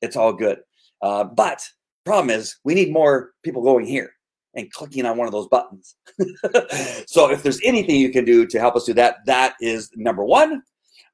[0.01, 0.59] it's all good.
[1.01, 1.61] Uh, but
[2.05, 4.14] problem is we need more people going here
[4.55, 5.95] and clicking on one of those buttons.
[7.07, 10.23] so if there's anything you can do to help us do that, that is number
[10.23, 10.61] one.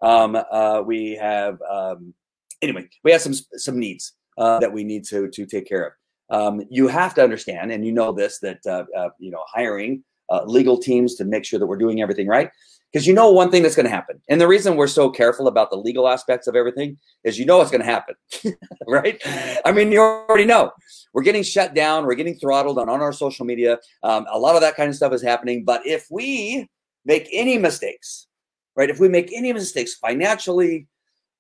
[0.02, 2.14] Um, uh, we have um,
[2.62, 5.94] anyway, we have some some needs uh, that we need to to take care of.
[6.30, 10.04] Um, you have to understand, and you know this, that uh, uh you know hiring
[10.30, 12.50] uh, legal teams to make sure that we're doing everything right
[12.92, 15.48] because you know one thing that's going to happen and the reason we're so careful
[15.48, 18.16] about the legal aspects of everything is you know what's going to happen
[18.88, 19.22] right?
[19.66, 20.72] I mean you already know.
[21.14, 24.56] We're getting shut down we're getting throttled on, on our social media um, a lot
[24.56, 26.68] of that kind of stuff is happening but if we
[27.06, 28.28] make any mistakes
[28.76, 30.88] right if we make any mistakes financially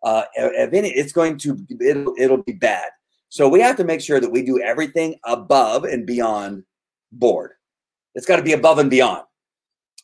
[0.03, 2.89] uh, any, it's going to it'll, it'll be bad.
[3.29, 6.63] So we have to make sure that we do everything above and beyond
[7.11, 7.51] board.
[8.15, 9.23] It's got to be above and beyond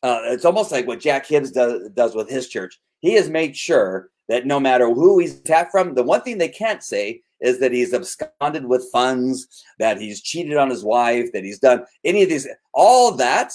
[0.03, 2.79] uh, it's almost like what Jack Hibbs does, does with his church.
[2.99, 6.49] He has made sure that no matter who he's attacked from, the one thing they
[6.49, 11.43] can't say is that he's absconded with funds, that he's cheated on his wife, that
[11.43, 13.53] he's done any of these, all that.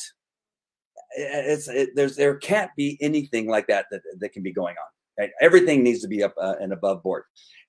[1.14, 5.22] It's it, there's there can't be anything like that that, that can be going on.
[5.22, 5.30] Right?
[5.42, 7.24] Everything needs to be up uh, and above board,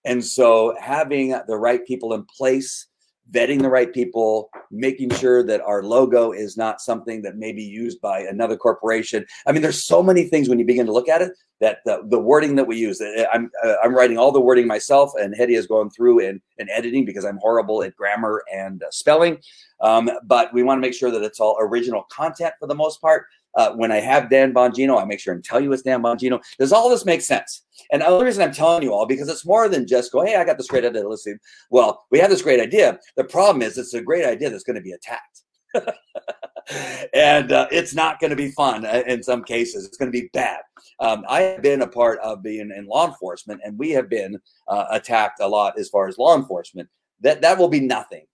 [0.05, 2.88] and so having the right people in place
[3.32, 7.63] vetting the right people, making sure that our logo is not something that may be
[7.63, 9.26] used by another corporation.
[9.47, 12.01] I mean, there's so many things when you begin to look at it that the,
[12.09, 13.01] the wording that we use.
[13.34, 16.69] I'm uh, I'm writing all the wording myself, and Hetty is going through and, and
[16.69, 19.38] editing because I'm horrible at grammar and uh, spelling.
[19.80, 23.01] Um, but we want to make sure that it's all original content for the most
[23.01, 23.26] part.
[23.56, 26.41] Uh, when I have Dan Bongino, I make sure and tell you it's Dan Bongino.
[26.58, 27.66] Does all this make sense?
[27.91, 30.36] And the other reason I'm telling you all because it's more than just go, hey,
[30.36, 31.08] I got this great idea.
[31.08, 31.39] Listen,
[31.70, 32.99] well, we have this great idea.
[33.16, 35.41] The problem is it's a great idea that's going to be attacked.
[37.14, 39.86] and uh, it's not going to be fun uh, in some cases.
[39.86, 40.62] It's going to be bad.
[40.99, 44.39] Um, I have been a part of being in law enforcement, and we have been
[44.68, 46.89] uh, attacked a lot as far as law enforcement.
[47.22, 48.26] That that will be nothing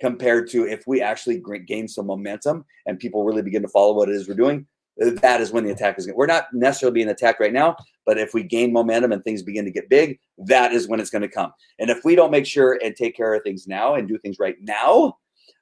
[0.00, 4.08] compared to if we actually gain some momentum and people really begin to follow what
[4.08, 4.66] it is we're doing.
[4.98, 6.16] that is when the attack is going.
[6.16, 9.64] We're not necessarily being attacked right now, but if we gain momentum and things begin
[9.64, 11.52] to get big, that is when it's going to come.
[11.78, 14.38] And if we don't make sure and take care of things now and do things
[14.38, 15.18] right now,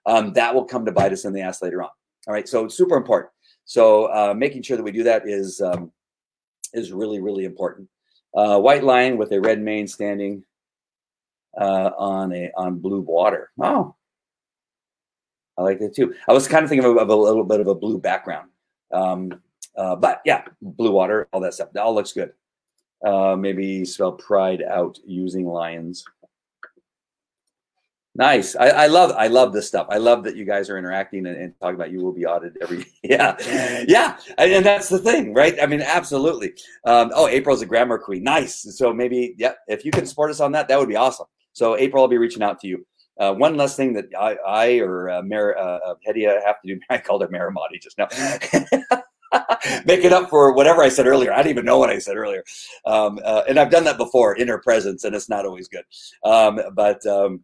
[0.06, 1.90] um, that will come to bite us in the ass later on.
[2.26, 3.30] All right, so it's super important.
[3.64, 5.90] So uh, making sure that we do that is um,
[6.72, 7.88] is really really important.
[8.34, 10.44] Uh, white line with a red mane standing
[11.58, 13.50] uh, on a on blue water.
[13.60, 13.94] Oh,
[15.56, 16.14] I like that too.
[16.28, 18.48] I was kind of thinking of, of a little bit of a blue background.
[18.92, 19.40] Um,
[19.76, 21.72] uh, but yeah, blue water, all that stuff.
[21.72, 22.32] That all looks good.
[23.04, 26.04] Uh, maybe spell pride out using lions.
[28.16, 28.54] Nice.
[28.54, 29.88] I, I, love I love this stuff.
[29.90, 32.62] I love that you guys are interacting and, and talking about you will be audited
[32.62, 33.36] every yeah
[33.88, 38.22] yeah and that's the thing right I mean absolutely um, oh April's a grammar queen
[38.22, 41.26] nice so maybe yeah if you can support us on that that would be awesome
[41.52, 42.86] so April I'll be reaching out to you
[43.18, 46.74] uh, one less thing that I, I or uh, Mar- uh, uh Hedieh have to
[46.74, 48.08] do I called her Marimati just now
[49.84, 51.32] make it up for whatever I said earlier.
[51.32, 52.44] I didn't even know what I said earlier.
[52.86, 55.84] Um, uh, and I've done that before in her presence, and it's not always good.
[56.24, 57.40] Um, but um,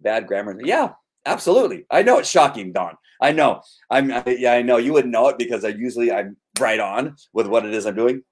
[0.00, 0.56] bad grammar.
[0.62, 0.92] Yeah,
[1.26, 1.86] absolutely.
[1.90, 2.96] I know it's shocking, Don.
[3.20, 3.62] I know.
[3.90, 4.12] I'm.
[4.12, 4.78] I, yeah, I know.
[4.78, 7.94] You wouldn't know it because I usually I'm right on with what it is I'm
[7.94, 8.22] doing.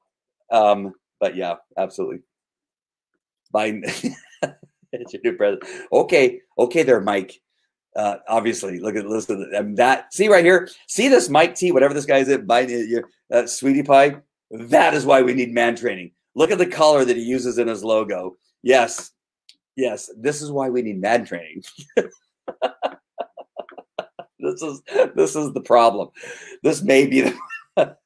[0.51, 2.21] Um, but yeah, absolutely.
[3.55, 4.15] Biden.
[5.01, 5.71] it's your new president.
[5.93, 7.41] Okay, okay, there, Mike.
[7.97, 10.13] Uh, obviously, look at listen and that.
[10.15, 10.69] See right here.
[10.87, 11.73] See this Mike T.
[11.73, 14.17] Whatever this guy is, Biden, uh, Sweetie Pie.
[14.51, 16.13] That is why we need man training.
[16.35, 18.37] Look at the color that he uses in his logo.
[18.63, 19.11] Yes,
[19.77, 20.11] yes.
[20.17, 21.63] This is why we need man training.
[24.39, 24.83] this is
[25.17, 26.11] this is the problem.
[26.63, 27.33] This may be
[27.77, 27.97] the.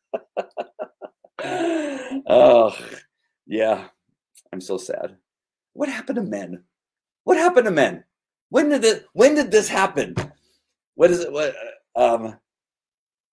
[2.26, 2.76] oh,
[3.47, 3.89] yeah.
[4.53, 5.16] I'm so sad.
[5.74, 6.64] What happened to men?
[7.24, 8.04] What happened to men?
[8.50, 9.06] When did it?
[9.12, 10.14] When did this happen?
[10.94, 11.32] What is it?
[11.32, 11.54] What?
[11.96, 12.36] Um,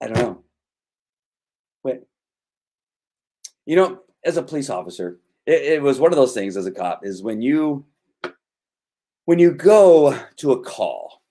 [0.02, 0.44] I don't know.
[1.84, 2.02] Wait.
[3.66, 6.58] You know, as a police officer, it, it was one of those things.
[6.58, 7.86] As a cop, is when you
[9.26, 11.22] when you go to a call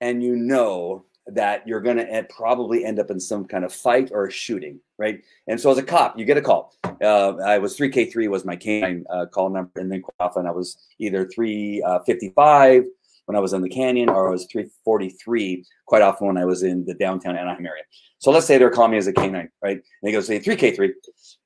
[0.00, 4.10] and you know that you're going to probably end up in some kind of fight
[4.12, 5.20] or a shooting, right?
[5.48, 6.74] And so as a cop, you get a call.
[6.84, 10.52] Uh, I was 3K3 was my canine uh, call number, and then quite often I
[10.52, 12.84] was either 355
[13.26, 16.62] when I was in the canyon, or I was 343 quite often when I was
[16.62, 17.82] in the downtown Anaheim area.
[18.18, 19.76] So let's say they're calling me as a canine, right?
[19.76, 20.90] And they go say 3K3,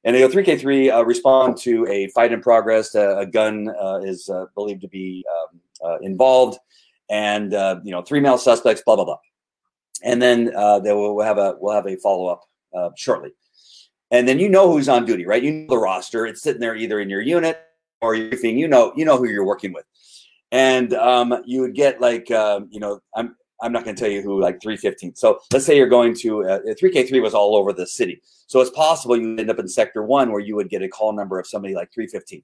[0.05, 2.95] and they go 3K3 uh, respond to a fight in progress.
[2.95, 6.59] Uh, a gun uh, is uh, believed to be um, involved,
[7.09, 7.53] and
[7.87, 9.19] you know three male suspects, blah blah blah
[10.03, 12.43] and then uh, they will have a we'll have a follow up
[12.77, 13.31] uh, shortly.
[14.11, 15.43] And then you know who's on duty, right?
[15.43, 16.27] You know the roster.
[16.27, 17.61] It's sitting there either in your unit
[18.01, 18.59] or your thing.
[18.59, 19.85] You know you know who you're working with,
[20.53, 24.11] and um, you would get like um, you know I'm I'm not going to tell
[24.11, 25.17] you who like 315.
[25.17, 28.21] So let's say you're going to uh, 3K3 was all over the city.
[28.47, 31.13] So it's possible you end up in sector one where you would get a call
[31.15, 32.43] number of somebody like 315.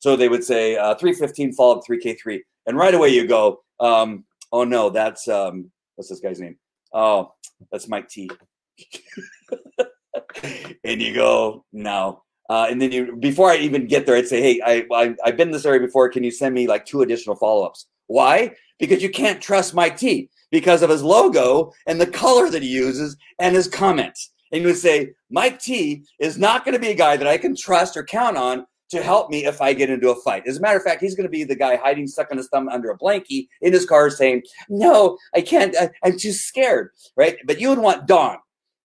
[0.00, 4.64] So they would say uh, 315 followed 3K3, and right away you go, um, oh
[4.64, 6.56] no, that's um, what's this guy's name?
[6.92, 7.34] oh,
[7.70, 8.30] that's Mike T.
[10.84, 12.22] and you go, no.
[12.48, 15.36] Uh, and then you, before I even get there, I'd say, hey, I, I, I've
[15.36, 16.08] been in this area before.
[16.08, 17.86] Can you send me like two additional follow ups?
[18.06, 18.52] Why?
[18.78, 22.68] Because you can't trust Mike T because of his logo and the color that he
[22.68, 24.32] uses and his comments.
[24.50, 27.36] And you would say, Mike T is not going to be a guy that I
[27.36, 30.44] can trust or count on to help me if I get into a fight.
[30.46, 32.48] As a matter of fact, he's going to be the guy hiding, stuck on his
[32.48, 35.76] thumb under a blankie in his car saying, No, I can't.
[35.76, 36.90] I, am too scared.
[37.16, 37.36] Right.
[37.44, 38.38] But you would want Don.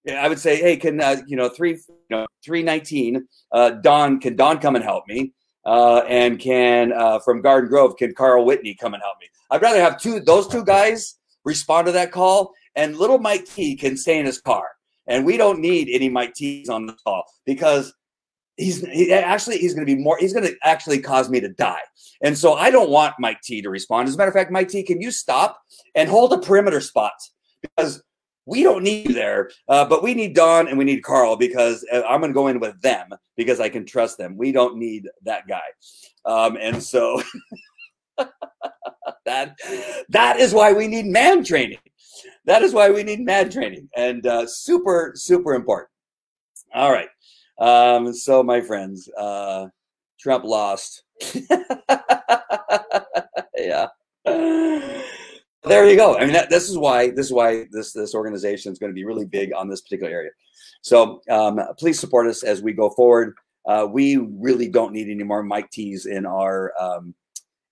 [0.09, 4.35] I would say, Hey, can, uh, you know, three, you know, 319, uh, Don, can
[4.35, 5.33] Don come and help me?
[5.65, 9.27] Uh, and can, uh, from Garden Grove, can Carl Whitney come and help me?
[9.49, 13.75] I'd rather have two, those two guys respond to that call and little Mike T
[13.75, 14.65] can stay in his car.
[15.07, 17.93] And we don't need any Mike T's on the call because
[18.57, 21.49] he's he, actually he's going to be more he's going to actually cause me to
[21.49, 21.81] die
[22.21, 24.67] and so i don't want mike t to respond as a matter of fact mike
[24.67, 25.59] t can you stop
[25.95, 27.13] and hold a perimeter spot
[27.61, 28.03] because
[28.45, 31.85] we don't need you there uh, but we need don and we need carl because
[31.91, 34.37] uh, i'm going to go in with them because i can trust them.
[34.37, 35.61] We don't need that guy.
[36.25, 37.21] Um, and so
[39.25, 39.55] that
[40.09, 41.79] that is why we need man training.
[42.45, 45.89] That is why we need man training and uh, super super important.
[46.73, 47.09] All right.
[47.59, 49.67] Um, so, my friends, uh,
[50.19, 51.03] Trump lost.
[53.57, 53.87] yeah.
[55.65, 56.17] There you go.
[56.17, 58.95] I mean, that, this is why this is why this this organization is going to
[58.95, 60.31] be really big on this particular area.
[60.81, 63.35] So, um, please support us as we go forward.
[63.65, 67.15] Uh, we really don't need any more Mike T's in our um,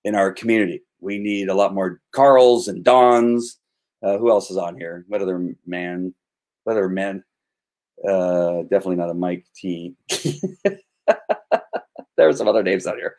[0.06, 0.84] in our community.
[1.02, 3.58] We need a lot more Carls and Dons.
[4.02, 5.06] Uh, who else is on here?
[5.08, 6.14] What other man?
[6.64, 7.24] What other men?
[8.08, 9.96] Uh, definitely not a Mike T.
[12.22, 13.16] There's some other names out here.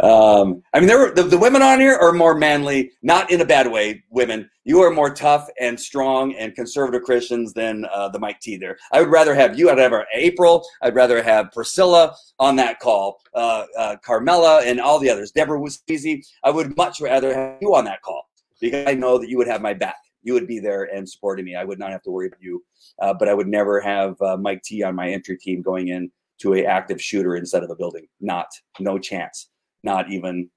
[0.00, 3.40] Um, I mean, there were the, the women on here are more manly, not in
[3.40, 4.04] a bad way.
[4.10, 8.56] Women, you are more tough and strong and conservative Christians than uh, the Mike T.
[8.56, 9.70] There, I would rather have you.
[9.70, 10.64] I'd have April.
[10.82, 15.32] I'd rather have Priscilla on that call, uh, uh, Carmela, and all the others.
[15.32, 16.22] Deborah was easy.
[16.44, 18.28] I would much rather have you on that call
[18.60, 19.96] because I know that you would have my back.
[20.22, 21.56] You would be there and supporting me.
[21.56, 22.62] I would not have to worry about you,
[23.00, 26.10] uh, but I would never have uh, Mike T on my entry team going in
[26.40, 28.06] to a active shooter inside of a building.
[28.20, 28.48] Not,
[28.80, 29.48] no chance.
[29.82, 30.50] Not even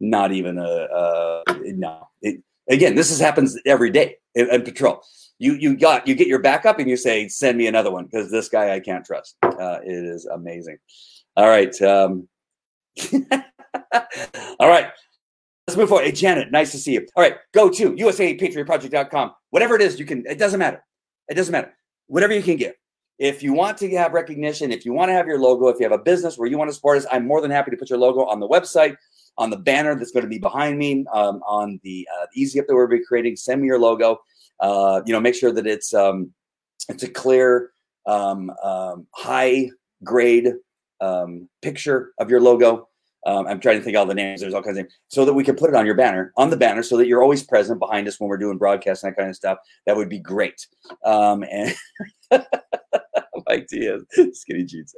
[0.00, 1.42] not even a, a
[1.72, 2.08] no.
[2.22, 5.02] It, again this is happens every day in, in, patrol.
[5.38, 8.30] You you got you get your backup and you say send me another one because
[8.30, 9.36] this guy i can't trust.
[9.42, 10.78] Uh, it is amazing.
[11.36, 12.28] All right um,
[14.60, 14.88] all right.
[15.66, 16.04] Let's move forward.
[16.04, 17.06] Hey janet nice to see you.
[17.16, 20.84] All right go to usapatriotproject.com whatever it is you can it doesn't matter.
[21.28, 21.74] It doesn't matter.
[22.06, 22.74] Whatever you can give
[23.18, 25.84] if you want to have recognition, if you want to have your logo, if you
[25.84, 27.90] have a business where you want to support us, I'm more than happy to put
[27.90, 28.96] your logo on the website,
[29.38, 32.66] on the banner that's going to be behind me, um, on the uh, easy up
[32.66, 33.36] that we're be creating.
[33.36, 34.20] Send me your logo.
[34.60, 36.32] Uh, you know, make sure that it's um,
[36.88, 37.70] it's a clear,
[38.06, 39.70] um, um high
[40.02, 40.52] grade
[41.00, 42.88] um, picture of your logo.
[43.26, 44.40] Um, I'm trying to think all the names.
[44.40, 46.50] There's all kinds of names, so that we can put it on your banner, on
[46.50, 49.16] the banner, so that you're always present behind us when we're doing broadcasts and that
[49.16, 49.58] kind of stuff.
[49.86, 50.66] That would be great.
[51.04, 51.74] Um, and
[53.70, 54.02] Diaz,
[54.32, 54.94] skinny jeans.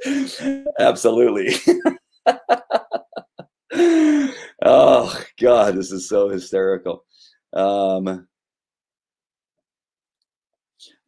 [0.79, 1.55] Absolutely.
[4.63, 7.03] oh God, this is so hysterical.
[7.53, 8.27] Um,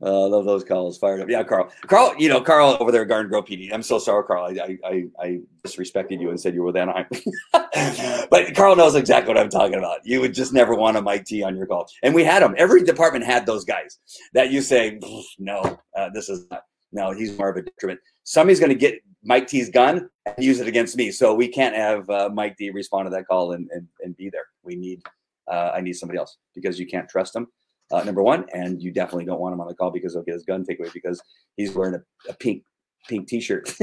[0.01, 1.29] uh, love those calls fired up.
[1.29, 1.69] Yeah, Carl.
[1.87, 3.73] Carl, you know, Carl over there at Garden Grove PD.
[3.73, 4.45] I'm so sorry, Carl.
[4.45, 7.05] I I, I disrespected you and said you were with Anaheim.
[8.29, 10.05] but Carl knows exactly what I'm talking about.
[10.05, 11.87] You would just never want a Mike T on your call.
[12.03, 12.55] And we had them.
[12.57, 13.99] Every department had those guys
[14.33, 14.99] that you say,
[15.37, 16.63] no, uh, this is not.
[16.91, 17.99] No, he's more of a detriment.
[18.23, 21.11] Somebody's going to get Mike T's gun and use it against me.
[21.11, 24.29] So we can't have uh, Mike D respond to that call and, and, and be
[24.29, 24.45] there.
[24.63, 25.03] We need,
[25.47, 27.47] uh, I need somebody else because you can't trust him.
[27.91, 30.33] Uh, number one, and you definitely don't want him on the call because he'll get
[30.33, 31.21] his gun taken away because
[31.57, 32.63] he's wearing a, a pink
[33.07, 33.73] pink t-shirt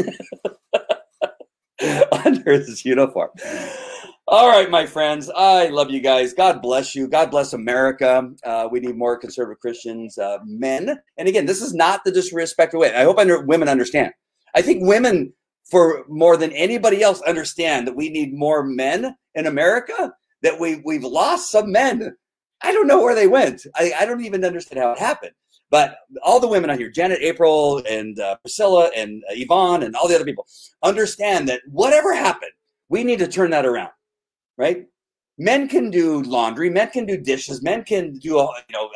[2.24, 3.30] under his uniform.
[4.28, 5.30] All right, my friends.
[5.30, 6.34] I love you guys.
[6.34, 7.07] God bless you.
[7.07, 8.28] God bless America.
[8.44, 10.98] Uh, we need more conservative Christians, uh, men.
[11.16, 12.92] And again, this is not the disrespectful way.
[12.92, 14.12] I hope under, women understand.
[14.52, 15.32] I think women,
[15.70, 20.12] for more than anybody else, understand that we need more men in America.
[20.42, 22.16] That we we've lost some men.
[22.62, 23.66] I don't know where they went.
[23.74, 25.32] I, I don't even understand how it happened.
[25.70, 29.96] But all the women out here, Janet, April, and uh, Priscilla, and uh, Yvonne, and
[29.96, 30.46] all the other people,
[30.82, 32.52] understand that whatever happened,
[32.88, 33.90] we need to turn that around
[34.57, 34.86] right?
[35.38, 38.90] Men can do laundry, men can do dishes, men can do you know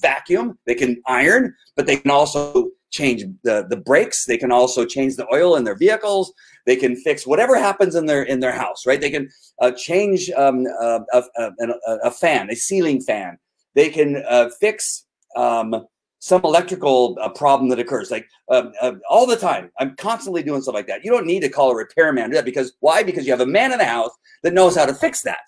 [0.00, 4.26] vacuum, they can iron, but they can also change the the brakes.
[4.26, 6.32] They can also change the oil in their vehicles.
[6.64, 9.00] They can fix whatever happens in their in their house, right?
[9.00, 9.28] They can
[9.60, 11.72] uh, change um, uh, a, a,
[12.04, 13.38] a, fan, a ceiling fan.
[13.74, 15.86] They can uh, fix um,
[16.18, 19.70] some electrical uh, problem that occurs, like um, uh, all the time.
[19.78, 21.04] I'm constantly doing stuff like that.
[21.04, 23.02] You don't need to call a repairman do that because why?
[23.02, 25.46] Because you have a man in the house that knows how to fix that.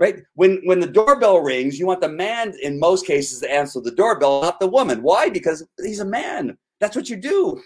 [0.00, 0.22] Right?
[0.34, 3.90] When when the doorbell rings, you want the man in most cases to answer the
[3.90, 5.02] doorbell, not the woman.
[5.02, 5.28] Why?
[5.28, 6.56] Because he's a man.
[6.80, 7.60] That's what you do.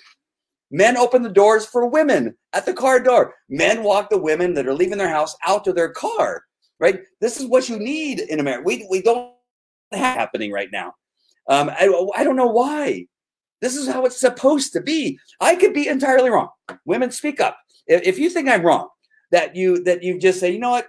[0.70, 3.34] Men open the doors for women at the car door.
[3.50, 6.42] Men walk the women that are leaving their house out to their car.
[6.80, 7.00] Right?
[7.20, 8.64] This is what you need in America.
[8.64, 9.32] We we don't
[9.92, 10.94] have happening right now.
[11.48, 13.06] Um, I, I don't know why.
[13.60, 15.18] This is how it's supposed to be.
[15.40, 16.48] I could be entirely wrong.
[16.84, 17.56] Women, speak up.
[17.86, 18.88] If, if you think I'm wrong,
[19.30, 20.88] that you that you just say, you know what?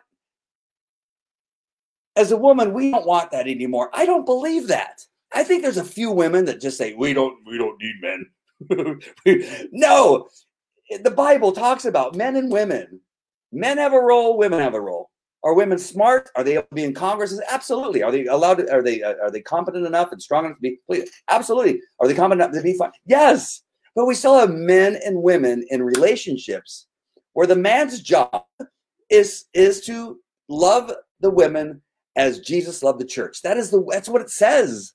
[2.16, 3.90] As a woman, we don't want that anymore.
[3.94, 5.02] I don't believe that.
[5.34, 9.00] I think there's a few women that just say we don't we don't need men.
[9.72, 10.28] no,
[11.02, 13.00] the Bible talks about men and women.
[13.52, 15.10] Men have a role, women have a role.
[15.44, 16.30] Are women smart?
[16.36, 17.38] Are they able to be in Congress?
[17.50, 18.02] Absolutely.
[18.02, 18.60] Are they allowed?
[18.60, 21.08] To, are they uh, are they competent enough and strong enough to be?
[21.30, 21.82] Absolutely.
[22.00, 22.92] Are they competent enough to be fine?
[23.06, 23.62] Yes.
[23.96, 26.88] But we still have men and women in relationships
[27.34, 28.44] where the man's job
[29.10, 31.82] is is to love the women
[32.16, 33.42] as Jesus loved the church.
[33.42, 34.94] That is the that's what it says.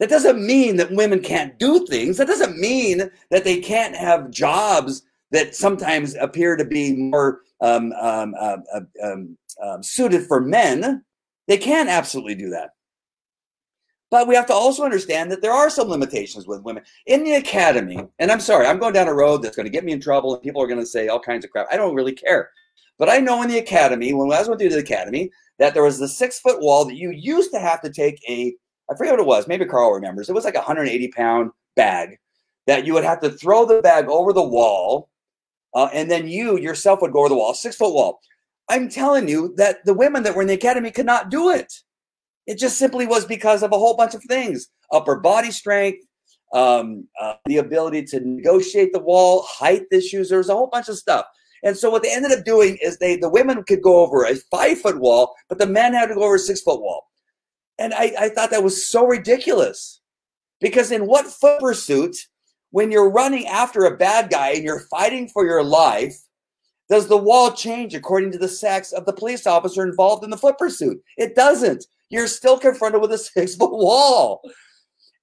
[0.00, 2.16] That doesn't mean that women can't do things.
[2.16, 7.92] That doesn't mean that they can't have jobs that sometimes appear to be more um,
[8.00, 11.04] um, uh, uh, um, um, suited for men,
[11.48, 12.70] they can absolutely do that.
[14.10, 17.34] But we have to also understand that there are some limitations with women in the
[17.34, 18.06] academy.
[18.18, 20.34] And I'm sorry, I'm going down a road that's going to get me in trouble,
[20.34, 21.66] and people are going to say all kinds of crap.
[21.72, 22.50] I don't really care.
[22.98, 25.82] But I know in the academy, when I was went through the academy, that there
[25.82, 28.54] was the six foot wall that you used to have to take a,
[28.90, 30.28] I forget what it was, maybe Carl remembers.
[30.28, 32.18] It was like a 180 pound bag
[32.66, 35.08] that you would have to throw the bag over the wall,
[35.74, 38.20] uh, and then you yourself would go over the wall, six foot wall.
[38.68, 41.72] I'm telling you that the women that were in the academy could not do it.
[42.46, 46.06] It just simply was because of a whole bunch of things upper body strength,
[46.52, 50.28] um, uh, the ability to negotiate the wall, height issues.
[50.28, 51.26] There was a whole bunch of stuff.
[51.64, 54.36] And so what they ended up doing is they the women could go over a
[54.36, 57.08] five foot wall, but the men had to go over a six foot wall.
[57.78, 60.00] And I, I thought that was so ridiculous.
[60.60, 62.16] Because in what foot pursuit,
[62.70, 66.16] when you're running after a bad guy and you're fighting for your life,
[66.88, 70.36] does the wall change according to the sex of the police officer involved in the
[70.36, 71.02] foot pursuit?
[71.16, 71.86] It doesn't.
[72.10, 74.42] You're still confronted with a six foot wall.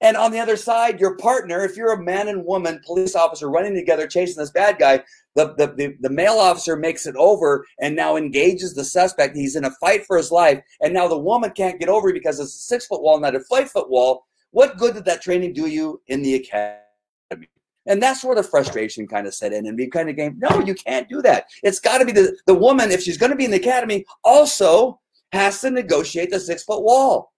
[0.02, 3.48] And on the other side, your partner, if you're a man and woman police officer
[3.48, 5.04] running together chasing this bad guy,
[5.36, 9.36] the, the, the, the, male officer makes it over and now engages the suspect.
[9.36, 10.60] He's in a fight for his life.
[10.80, 13.40] And now the woman can't get over because it's a six foot wall, not a
[13.40, 14.26] five foot wall.
[14.50, 16.80] What good did that training do you in the academy?
[17.86, 19.66] And that's where the frustration kind of set in.
[19.66, 21.46] And we kind of came, no, you can't do that.
[21.62, 24.04] It's got to be the, the woman, if she's going to be in the academy,
[24.24, 25.00] also
[25.32, 27.31] has to negotiate the six foot wall.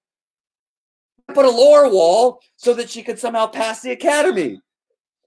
[1.32, 4.60] Put a lower wall so that she could somehow pass the academy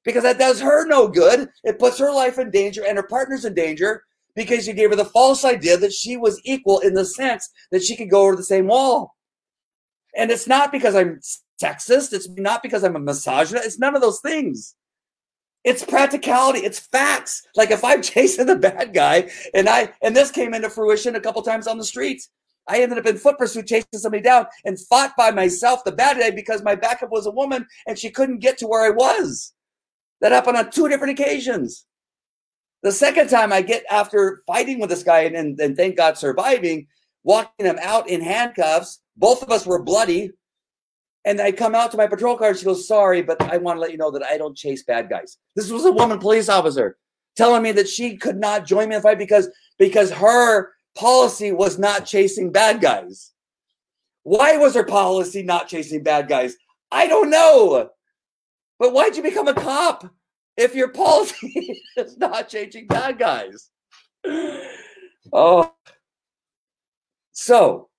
[0.03, 1.49] because that does her no good.
[1.63, 4.03] It puts her life in danger and her partner's in danger
[4.35, 7.83] because you gave her the false idea that she was equal in the sense that
[7.83, 9.15] she could go over the same wall.
[10.15, 11.19] And it's not because I'm
[11.61, 12.13] sexist.
[12.13, 13.65] It's not because I'm a misogynist.
[13.65, 14.75] It's none of those things.
[15.63, 16.59] It's practicality.
[16.59, 17.41] It's facts.
[17.55, 21.21] Like if I'm chasing the bad guy, and I and this came into fruition a
[21.21, 22.29] couple times on the streets.
[22.68, 26.18] I ended up in foot pursuit chasing somebody down and fought by myself the bad
[26.18, 29.53] day because my backup was a woman and she couldn't get to where I was.
[30.22, 31.86] That happened on two different occasions.
[32.84, 36.18] The second time I get after fighting with this guy and, and, and thank God
[36.18, 36.88] surviving,
[37.24, 39.01] walking him out in handcuffs.
[39.15, 40.32] Both of us were bloody.
[41.26, 43.78] And I come out to my patrol car and she goes, Sorry, but I want
[43.78, 45.38] to let you know that I don't chase bad guys.
[45.55, 46.97] This was a woman police officer
[47.36, 51.51] telling me that she could not join me in the fight because, because her policy
[51.51, 53.31] was not chasing bad guys.
[54.23, 56.55] Why was her policy not chasing bad guys?
[56.91, 57.89] I don't know.
[58.79, 60.09] But why'd you become a cop
[60.57, 63.69] if your policy is not changing bad guys?
[65.33, 65.73] Oh.
[67.33, 67.89] So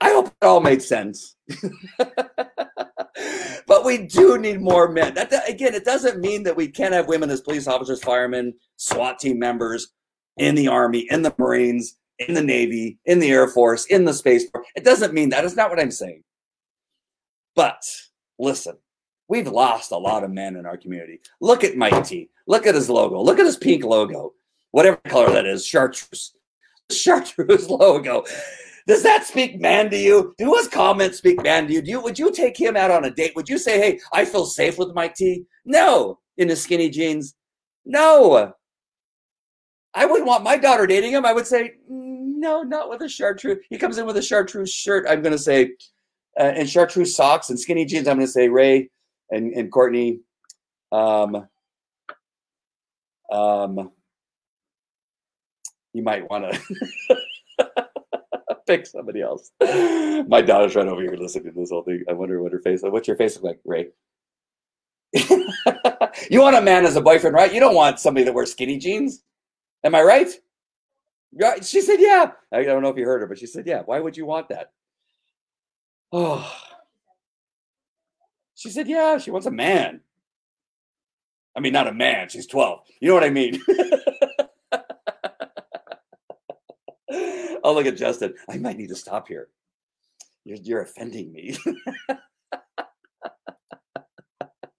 [0.00, 1.34] I hope it all made sense.
[1.98, 5.14] but we do need more men.
[5.14, 8.54] That, that, again, it doesn't mean that we can't have women as police officers, firemen,
[8.76, 9.88] SWAT team members
[10.36, 14.14] in the Army, in the Marines, in the Navy, in the Air Force, in the
[14.14, 14.66] Space Force.
[14.76, 15.44] It doesn't mean that.
[15.44, 16.22] It's not what I'm saying.
[17.56, 17.82] But
[18.38, 18.76] listen,
[19.28, 21.20] we've lost a lot of men in our community.
[21.40, 22.30] Look at Mike T.
[22.46, 23.20] Look at his logo.
[23.20, 24.34] Look at his pink logo,
[24.70, 26.34] whatever color that is, chartreuse.
[26.90, 28.24] Chartreuse logo.
[28.88, 30.34] Does that speak man to you?
[30.38, 31.82] Do his comments speak man to you?
[31.82, 33.36] Do you would you take him out on a date?
[33.36, 35.44] Would you say, "Hey, I feel safe with Mike T"?
[35.64, 37.36] No, in his skinny jeans.
[37.84, 38.52] No.
[39.94, 41.24] I wouldn't want my daughter dating him.
[41.24, 41.74] I would say,
[42.40, 43.58] no, not with a chartreuse.
[43.68, 45.06] He comes in with a chartreuse shirt.
[45.08, 45.72] I'm going to say,
[46.38, 48.08] uh, and chartreuse socks and skinny jeans.
[48.08, 48.90] I'm going to say Ray
[49.30, 50.20] and, and Courtney.
[50.90, 51.46] Um,
[53.30, 53.92] um,
[55.92, 57.16] you might want to
[58.66, 59.50] pick somebody else.
[59.60, 62.04] My daughter's right over here listening to this whole thing.
[62.08, 62.80] I wonder what her face.
[62.82, 63.88] What's your face look like, Ray?
[66.30, 67.52] you want a man as a boyfriend, right?
[67.52, 69.22] You don't want somebody that wears skinny jeans.
[69.84, 70.30] Am I right?
[71.62, 72.32] She said, yeah.
[72.52, 73.82] I don't know if you heard her, but she said, yeah.
[73.84, 74.72] Why would you want that?
[76.12, 76.50] Oh.
[78.56, 80.02] She said, yeah, she wants a man.
[81.56, 82.28] I mean, not a man.
[82.28, 82.80] She's 12.
[83.00, 83.58] You know what I mean?
[87.64, 88.34] oh, look at Justin.
[88.50, 89.48] I might need to stop here.
[90.44, 91.56] You're, you're offending me.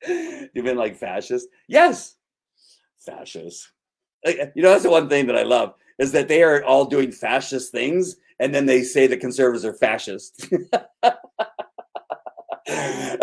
[0.08, 1.48] You've been like fascist?
[1.68, 2.18] Yes,
[3.00, 3.72] fascist.
[4.26, 7.12] You know, that's the one thing that I love is that they are all doing
[7.12, 10.52] fascist things, and then they say the conservatives are fascist.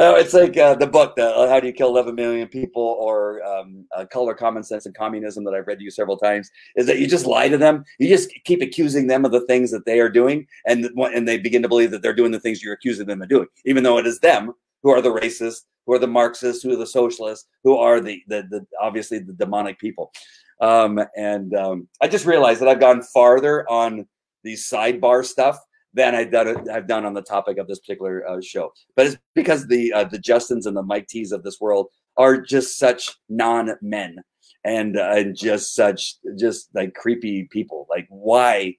[0.00, 2.82] Oh, it's like uh, the book, the, uh, "How Do You Kill 11 Million People,"
[2.82, 6.50] or um, uh, "Color, Common Sense, and Communism" that I've read to you several times.
[6.76, 7.84] Is that you just lie to them?
[7.98, 11.38] You just keep accusing them of the things that they are doing, and and they
[11.38, 13.98] begin to believe that they're doing the things you're accusing them of doing, even though
[13.98, 14.52] it is them
[14.82, 18.22] who are the racists, who are the Marxists, who are the socialists, who are the
[18.28, 20.12] the, the obviously the demonic people.
[20.60, 24.06] Um, and um, I just realized that I've gone farther on
[24.44, 25.58] the sidebar stuff
[25.94, 28.72] than I've done, I've done on the topic of this particular uh, show.
[28.96, 32.40] But it's because the uh, the Justins and the Mike T's of this world are
[32.40, 34.16] just such non men
[34.64, 37.86] and uh, and just such just like creepy people.
[37.88, 38.76] Like why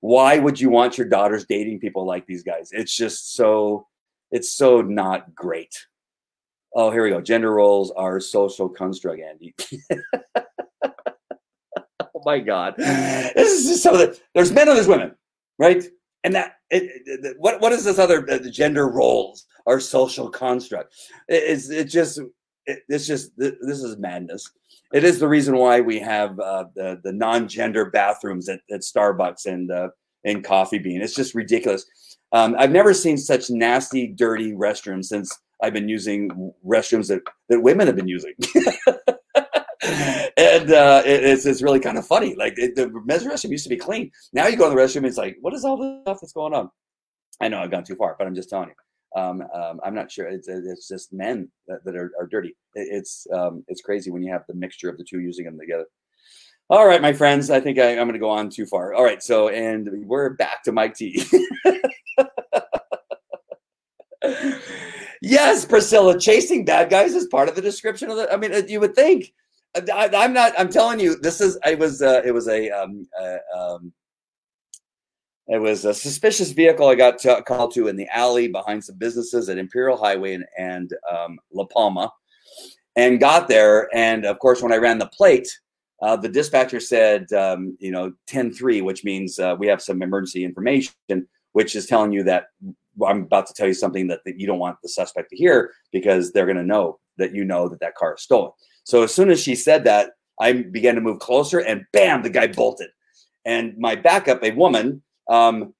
[0.00, 2.70] why would you want your daughters dating people like these guys?
[2.72, 3.86] It's just so
[4.30, 5.74] it's so not great.
[6.74, 7.20] Oh, here we go.
[7.20, 9.54] Gender roles are social construct, Andy.
[12.20, 12.74] oh my God.
[12.78, 13.96] This is just some
[14.34, 15.14] there's men and there's women,
[15.58, 15.84] right?
[16.24, 20.94] And that, it, it, what, what is this other uh, gender roles or social construct?
[21.28, 22.20] It, it's, it just,
[22.66, 24.50] it, it's just, this is madness.
[24.92, 29.46] It is the reason why we have uh, the, the non-gender bathrooms at, at Starbucks
[29.46, 29.88] and, uh,
[30.24, 31.00] and Coffee Bean.
[31.00, 31.86] It's just ridiculous.
[32.32, 37.60] Um, I've never seen such nasty, dirty restrooms since I've been using restrooms that, that
[37.60, 38.34] women have been using.
[40.40, 42.34] and uh, it, it's, it's really kind of funny.
[42.34, 44.10] Like it, the men's restroom used to be clean.
[44.32, 46.54] Now you go in the restroom, it's like, what is all this stuff that's going
[46.54, 46.70] on?
[47.40, 48.74] I know I've gone too far, but I'm just telling you.
[49.20, 50.28] Um, um, I'm not sure.
[50.28, 52.56] It's, it's just men that, that are, are dirty.
[52.74, 55.58] It, it's um, it's crazy when you have the mixture of the two using them
[55.58, 55.86] together.
[56.68, 57.50] All right, my friends.
[57.50, 58.94] I think I, am going to go on too far.
[58.94, 61.24] All right, so and we're back to Mike T.
[65.20, 68.32] yes, Priscilla, chasing bad guys is part of the description of the.
[68.32, 69.32] I mean, uh, you would think.
[69.74, 70.52] I, am not.
[70.58, 71.58] I'm telling you, this is.
[71.64, 72.02] I was.
[72.02, 72.70] Uh, it was a.
[72.70, 73.92] Um, uh, um,
[75.48, 78.96] it was a suspicious vehicle I got to, called to in the alley behind some
[78.98, 82.12] businesses at Imperial Highway and, and um, La Palma,
[82.94, 83.88] and got there.
[83.92, 85.48] And of course, when I ran the plate,
[86.02, 90.44] uh, the dispatcher said, um, you know, 10-3, which means uh, we have some emergency
[90.44, 90.94] information,
[91.52, 92.46] which is telling you that
[93.04, 95.72] I'm about to tell you something that, that you don't want the suspect to hear
[95.90, 98.52] because they're going to know that you know that that car is stolen.
[98.84, 102.30] So as soon as she said that, I began to move closer, and bam, the
[102.30, 102.88] guy bolted.
[103.44, 105.74] And my backup, a woman, um,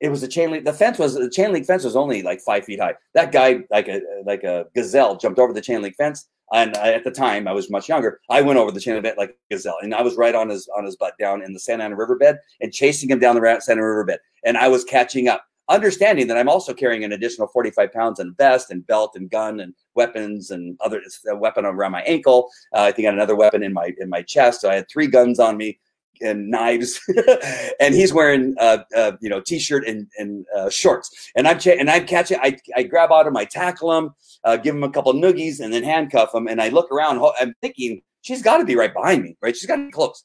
[0.00, 0.64] it was a chain link.
[0.64, 2.94] The fence was the chain link fence was only like five feet high.
[3.14, 6.28] That guy, like a like a gazelle, jumped over the chain link fence.
[6.52, 8.20] And I, at the time, I was much younger.
[8.30, 10.68] I went over the chain link like a gazelle, and I was right on his
[10.76, 13.80] on his butt down in the Santa Ana riverbed and chasing him down the Santa
[13.80, 14.20] Ana riverbed.
[14.44, 18.34] And I was catching up, understanding that I'm also carrying an additional 45 pounds in
[18.38, 22.48] vest and belt and gun and weapons and other a weapon around my ankle.
[22.74, 24.62] Uh, I think I had another weapon in my in my chest.
[24.62, 25.78] So I had three guns on me
[26.20, 27.00] and knives,
[27.80, 31.30] and he's wearing uh, uh, you know t-shirt and, and uh, shorts.
[31.36, 32.38] And I'm ch- and I'm catching.
[32.40, 35.72] I, I grab out him, I tackle him, uh, give him a couple noogies, and
[35.72, 36.46] then handcuff him.
[36.46, 37.20] And I look around.
[37.40, 39.56] I'm thinking she's got to be right behind me, right?
[39.56, 40.24] She's got to be close.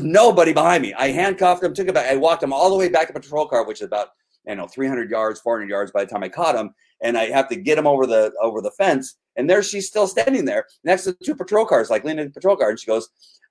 [0.00, 0.94] Nobody behind me.
[0.94, 2.10] I handcuffed him, took him back.
[2.10, 4.08] I walked him all the way back to patrol car, which is about
[4.46, 6.74] you know 300 yards, 400 yards by the time I caught him.
[7.02, 9.16] And I have to get him over the over the fence.
[9.36, 12.56] And there she's still standing there next to two patrol cars, like leaning the patrol
[12.56, 12.70] car.
[12.70, 13.08] And she goes,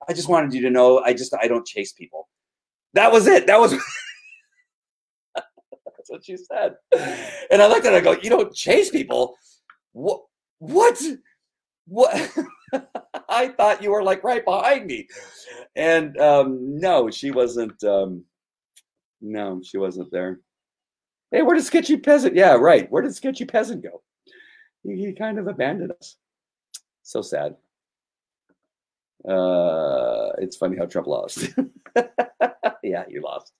[0.08, 2.28] I just wanted you to know I just I don't chase people.
[2.94, 3.46] That was it.
[3.46, 3.72] That was
[5.34, 6.76] that's what she said.
[7.50, 9.36] And I looked at her, I go, You don't chase people.
[9.92, 10.22] What
[10.58, 11.00] what?
[11.86, 12.14] What
[13.28, 15.08] I thought you were like right behind me.
[15.74, 18.24] And um no, she wasn't um
[19.20, 20.40] no, she wasn't there.
[21.30, 22.34] Hey, where did Sketchy Peasant?
[22.34, 22.90] Yeah, right.
[22.90, 24.02] Where did Sketchy Peasant go?
[24.82, 26.16] He, he kind of abandoned us.
[27.02, 27.56] So sad.
[29.28, 31.48] Uh, it's funny how Trump lost.
[32.82, 33.52] yeah, you lost.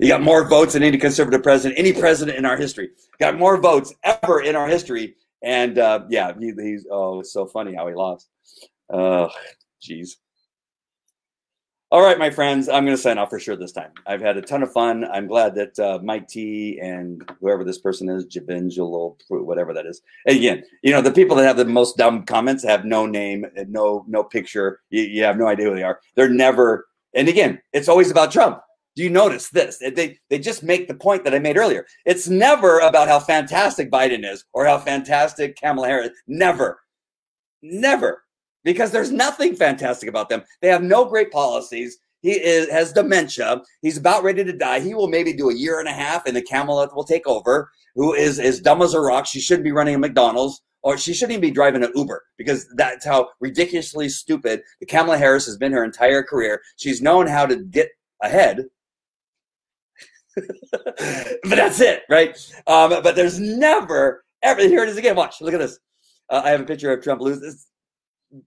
[0.00, 2.90] You got more votes than any conservative president, any president in our history.
[3.18, 5.14] Got more votes ever in our history.
[5.42, 8.28] And uh, yeah, he, he's oh, it's so funny how he lost.
[8.92, 9.30] Oh,
[9.82, 10.16] jeez.
[11.92, 13.92] All right, my friends, I'm going to sign off for sure this time.
[14.08, 15.04] I've had a ton of fun.
[15.04, 20.02] I'm glad that uh, Mike T and whoever this person is, Javingelo, whatever that is.
[20.26, 23.46] And again, you know, the people that have the most dumb comments have no name,
[23.68, 24.80] no no picture.
[24.90, 26.00] You, you have no idea who they are.
[26.16, 26.88] They're never.
[27.14, 28.60] And again, it's always about Trump.
[28.96, 29.78] Do you notice this?
[29.78, 31.86] They they just make the point that I made earlier.
[32.04, 36.10] It's never about how fantastic Biden is or how fantastic Kamala Harris.
[36.26, 36.80] Never,
[37.62, 38.25] never
[38.66, 40.42] because there's nothing fantastic about them.
[40.60, 41.98] They have no great policies.
[42.20, 43.62] He is, has dementia.
[43.80, 44.80] He's about ready to die.
[44.80, 47.70] He will maybe do a year and a half, and the Camelot will take over,
[47.94, 49.24] who is as dumb as a rock.
[49.24, 52.66] She shouldn't be running a McDonald's, or she shouldn't even be driving an Uber, because
[52.74, 56.60] that's how ridiculously stupid the Kamala Harris has been her entire career.
[56.76, 57.90] She's known how to get
[58.20, 58.64] ahead.
[60.36, 62.36] but that's it, right?
[62.66, 64.60] Um, but there's never ever.
[64.60, 65.14] Here it is again.
[65.14, 65.40] Watch.
[65.40, 65.78] Look at this.
[66.28, 67.66] Uh, I have a picture of Trump lose.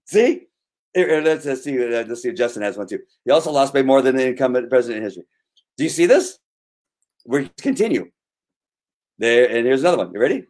[0.04, 0.46] See?
[0.94, 1.78] Let's, let's see.
[1.78, 2.32] Uh, let's see.
[2.32, 3.00] Justin has one too.
[3.24, 5.24] He also lost by more than the incumbent president in history.
[5.76, 6.38] Do you see this?
[7.26, 8.10] We continue.
[9.18, 10.12] There, and here's another one.
[10.12, 10.46] You ready?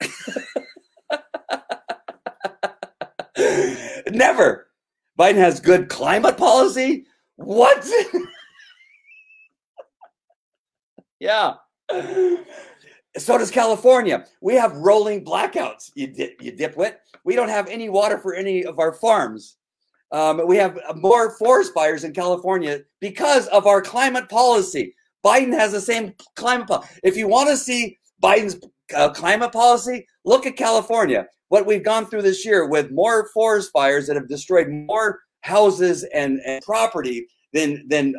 [4.10, 4.68] Never.
[5.18, 7.06] Biden has good climate policy.
[7.36, 7.88] What?
[11.20, 11.54] yeah.
[13.16, 14.24] So does California.
[14.40, 16.96] We have rolling blackouts, you, di- you dipwit.
[17.24, 19.56] We don't have any water for any of our farms.
[20.10, 24.94] Um, we have more forest fires in California because of our climate policy.
[25.24, 27.00] Biden has the same climate policy.
[27.02, 28.60] If you want to see Biden's
[28.94, 31.26] uh, climate policy, look at California.
[31.48, 36.04] What we've gone through this year with more forest fires that have destroyed more houses
[36.14, 38.14] and, and property than than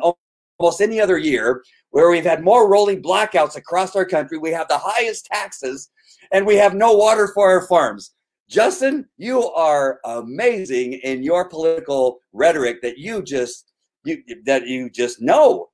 [0.58, 1.62] almost any other year,
[1.96, 4.36] where we've had more rolling blackouts across our country.
[4.36, 5.88] We have the highest taxes,
[6.30, 8.12] and we have no water for our farms.
[8.50, 13.72] Justin, you are amazing in your political rhetoric that you just
[14.04, 15.70] you that you just know.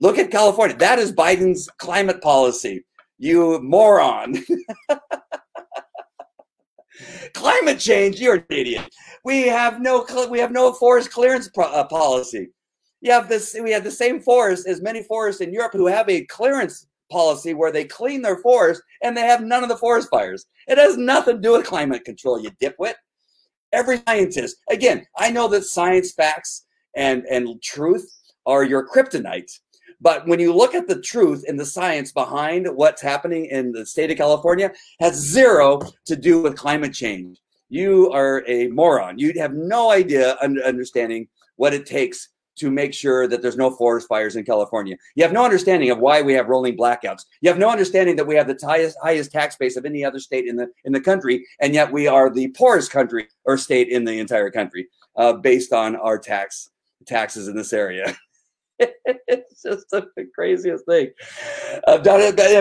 [0.00, 0.78] Look at California.
[0.78, 2.86] That is Biden's climate policy.
[3.18, 4.42] You moron.
[7.34, 8.18] climate change.
[8.18, 8.88] You're an idiot.
[9.26, 12.48] We have no we have no forest clearance pro- uh, policy.
[13.00, 13.56] You have this.
[13.60, 17.54] We have the same forest as many forests in Europe who have a clearance policy
[17.54, 20.46] where they clean their forest and they have none of the forest fires.
[20.66, 22.94] It has nothing to do with climate control, you dipwit.
[23.72, 26.66] Every scientist, again, I know that science facts
[26.96, 28.08] and, and truth
[28.46, 29.50] are your kryptonite.
[30.00, 33.86] But when you look at the truth and the science behind what's happening in the
[33.86, 37.38] state of California, has zero to do with climate change.
[37.68, 39.18] You are a moron.
[39.18, 44.08] You have no idea understanding what it takes to make sure that there's no forest
[44.08, 44.96] fires in California.
[45.14, 47.24] You have no understanding of why we have rolling blackouts.
[47.40, 50.18] You have no understanding that we have the highest highest tax base of any other
[50.18, 53.88] state in the in the country, and yet we are the poorest country or state
[53.88, 56.70] in the entire country uh, based on our tax
[57.06, 58.16] taxes in this area.
[58.78, 61.10] it's just the craziest thing.
[61.86, 61.98] Uh,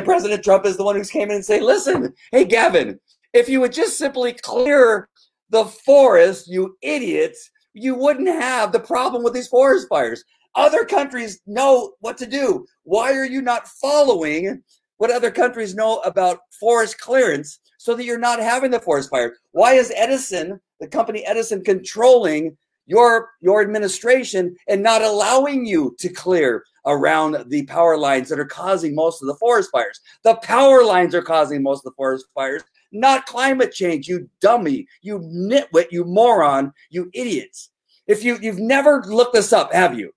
[0.02, 3.00] President Trump is the one who came in and say, "Listen, hey Gavin,
[3.34, 5.10] if you would just simply clear
[5.50, 10.24] the forest, you idiots." You wouldn't have the problem with these forest fires.
[10.56, 12.66] Other countries know what to do.
[12.84, 14.64] Why are you not following
[14.98, 19.36] what other countries know about forest clearance so that you're not having the forest fire?
[19.52, 22.58] Why is Edison, the company Edison, controlling
[22.88, 28.46] your your administration and not allowing you to clear around the power lines that are
[28.46, 30.00] causing most of the forest fires?
[30.24, 34.88] The power lines are causing most of the forest fires not climate change, you dummy,
[35.02, 37.72] you nitwit, you moron, you idiots.
[38.08, 40.12] If you you've never looked this up, have you?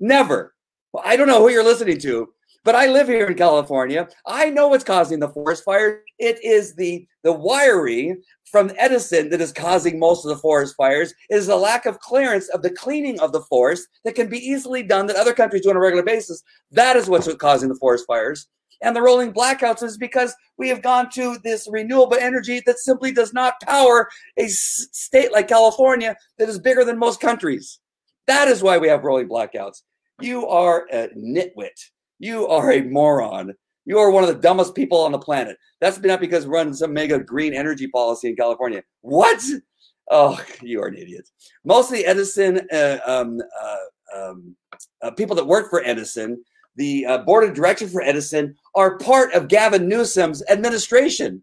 [0.00, 0.54] Never.
[0.92, 2.28] Well, I don't know who you're listening to,
[2.64, 4.08] but I live here in California.
[4.26, 6.02] I know what's causing the forest fire.
[6.18, 11.12] It is the the wiring from Edison that is causing most of the forest fires.
[11.28, 14.38] It is the lack of clearance of the cleaning of the forest that can be
[14.38, 16.42] easily done that other countries do on a regular basis.
[16.70, 18.48] That is what's causing the forest fires
[18.82, 23.12] and the rolling blackouts is because we have gone to this renewable energy that simply
[23.12, 27.80] does not power a state like California that is bigger than most countries.
[28.26, 29.82] That is why we have rolling blackouts.
[30.20, 31.90] You are a nitwit.
[32.18, 33.54] You are a moron.
[33.84, 35.58] You are one of the dumbest people on the planet.
[35.80, 38.82] That's not because we're running some mega green energy policy in California.
[39.02, 39.42] What?
[40.10, 41.28] Oh, you are an idiot.
[41.64, 43.76] Mostly Edison, uh, um, uh,
[44.16, 44.56] um,
[45.02, 46.42] uh, people that work for Edison
[46.76, 51.42] the uh, board of directors for Edison are part of Gavin Newsom's administration.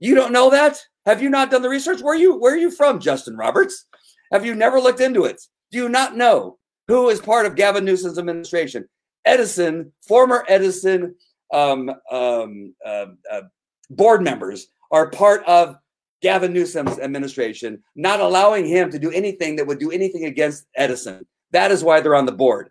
[0.00, 0.80] You don't know that?
[1.06, 2.02] Have you not done the research?
[2.02, 3.86] Where are you where are you from, Justin Roberts?
[4.32, 5.40] Have you never looked into it?
[5.70, 6.58] Do you not know
[6.88, 8.88] who is part of Gavin Newsom's administration?
[9.24, 11.14] Edison, former Edison
[11.52, 13.42] um, um, uh, uh,
[13.90, 15.76] board members are part of
[16.22, 21.26] Gavin Newsom's administration, not allowing him to do anything that would do anything against Edison.
[21.52, 22.70] That is why they're on the board.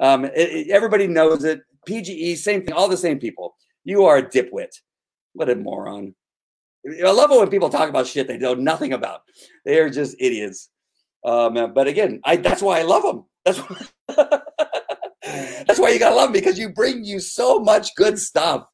[0.00, 1.60] Um, it, it, everybody knows it.
[1.88, 3.54] PGE, same thing, all the same people.
[3.84, 4.70] You are a dipwit.
[5.34, 6.14] What a moron.
[7.04, 9.20] I love it when people talk about shit they know nothing about.
[9.64, 10.70] They are just idiots.
[11.24, 13.24] Um, but again, I that's why I love them.
[13.44, 13.76] That's why,
[15.66, 18.64] that's why you gotta love them because you bring you so much good stuff,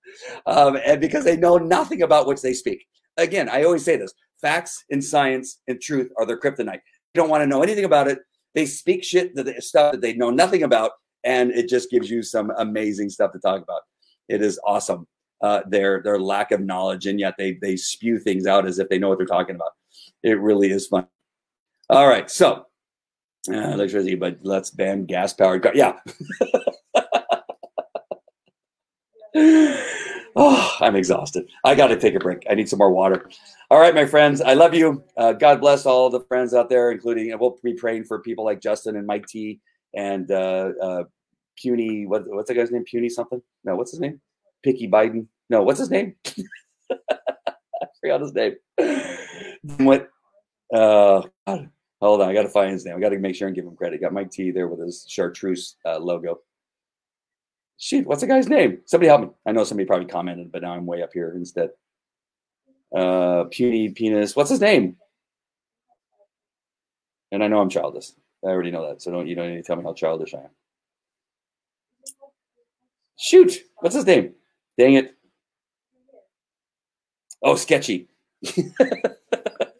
[0.46, 2.86] um, and because they know nothing about which they speak.
[3.16, 6.80] Again, I always say this: facts and science and truth are their kryptonite.
[7.14, 8.20] You don't want to know anything about it.
[8.54, 10.92] They speak shit that stuff that they know nothing about,
[11.26, 13.82] and it just gives you some amazing stuff to talk about.
[14.28, 15.06] It is awesome.
[15.42, 18.88] Uh, their their lack of knowledge, and yet they they spew things out as if
[18.88, 19.72] they know what they're talking about.
[20.22, 21.06] It really is fun.
[21.90, 22.64] All right, so
[23.50, 25.72] uh, electricity, but let's ban gas powered car.
[25.74, 25.98] Yeah.
[30.36, 31.50] oh, I'm exhausted.
[31.64, 32.46] I got to take a break.
[32.48, 33.28] I need some more water.
[33.70, 35.04] All right, my friends, I love you.
[35.18, 38.60] Uh, God bless all the friends out there, including we'll be praying for people like
[38.60, 39.60] Justin and Mike T
[39.94, 41.04] and uh, uh,
[41.56, 42.84] puny what, what's that guy's name?
[42.84, 43.42] Puny something?
[43.64, 44.20] No what's his name?
[44.62, 45.26] Picky biden.
[45.50, 46.14] No what's his name?
[46.90, 48.54] I forgot his name.
[49.78, 50.08] What
[50.72, 52.96] uh hold on i gotta find his name.
[52.96, 54.00] I gotta make sure and give him credit.
[54.00, 56.40] Got mike t there with his chartreuse uh, logo.
[57.78, 58.78] Shoot what's the guy's name?
[58.86, 59.28] Somebody help me.
[59.44, 61.70] I know somebody probably commented but now i'm way up here instead.
[62.94, 64.96] Uh puny penis what's his name?
[67.32, 68.10] And i know i'm childish.
[68.44, 70.38] I already know that so don't you don't need to tell me how childish i
[70.38, 70.50] am
[73.16, 74.34] Shoot, what's his name?
[74.78, 75.14] Dang it.
[77.42, 78.08] Oh, sketchy.
[78.42, 78.68] yeah,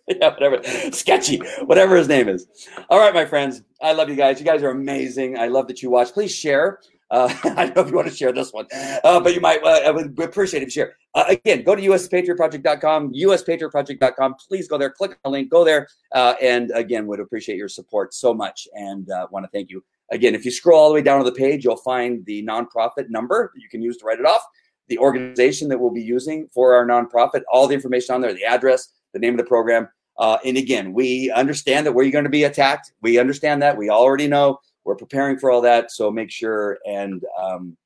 [0.07, 0.63] whatever.
[0.93, 2.47] Sketchy, whatever his name is.
[2.89, 3.63] All right, my friends.
[3.83, 4.39] I love you guys.
[4.39, 5.39] You guys are amazing.
[5.39, 6.13] I love that you watch.
[6.13, 6.81] Please share.
[7.11, 9.63] Uh, I don't know if you want to share this one, uh, but you might.
[9.63, 10.97] Uh, I would appreciate if you share.
[11.15, 14.35] Uh, again, go to uspatriotproject.com, uspatriotproject.com.
[14.49, 15.89] Please go there, click on the link, go there.
[16.13, 19.85] Uh, and again, would appreciate your support so much and uh, want to thank you.
[20.11, 23.09] Again, if you scroll all the way down to the page, you'll find the nonprofit
[23.09, 24.43] number that you can use to write it off,
[24.89, 28.45] the organization that we'll be using for our nonprofit, all the information on there, the
[28.45, 29.89] address, the name of the program.
[30.19, 32.93] Uh, and again, we understand that we're going to be attacked.
[33.03, 33.77] We understand that.
[33.77, 34.59] We already know.
[34.85, 35.91] We're preparing for all that.
[35.91, 37.77] So make sure and um,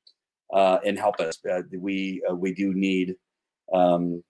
[0.53, 1.39] uh, and help us.
[1.49, 3.15] Uh, we uh, we do need.
[3.73, 4.23] Um,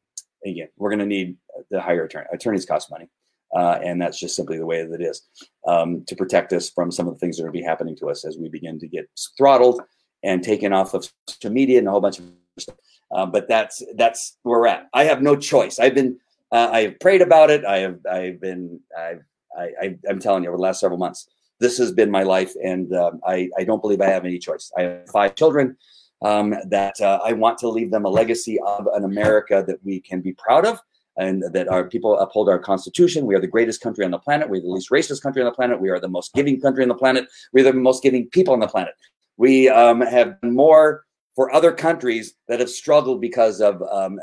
[0.45, 1.37] again, we're going to need
[1.69, 2.27] the higher attorney.
[2.31, 3.09] Attorneys cost money,
[3.55, 5.27] uh, and that's just simply the way that it is
[5.67, 7.95] um, to protect us from some of the things that are going to be happening
[7.97, 9.81] to us as we begin to get throttled
[10.23, 12.25] and taken off of social media and a whole bunch of
[12.59, 12.75] stuff.
[13.11, 14.87] Uh, but that's that's where we're at.
[14.93, 15.79] I have no choice.
[15.79, 16.17] I've been
[16.51, 17.65] uh, I have prayed about it.
[17.65, 19.23] I have I've been I've,
[19.57, 21.27] I, I I'm telling you over the last several months,
[21.59, 24.71] this has been my life, and um, I I don't believe I have any choice.
[24.77, 25.77] I have five children.
[26.23, 29.99] Um, that uh, I want to leave them a legacy of an America that we
[29.99, 30.79] can be proud of,
[31.21, 33.25] and that our people uphold our Constitution.
[33.25, 34.49] We are the greatest country on the planet.
[34.49, 35.79] We're the least racist country on the planet.
[35.79, 37.27] We are the most giving country on the planet.
[37.53, 38.93] We're the most giving people on the planet.
[39.37, 44.19] We um, have more for other countries that have struggled because of um,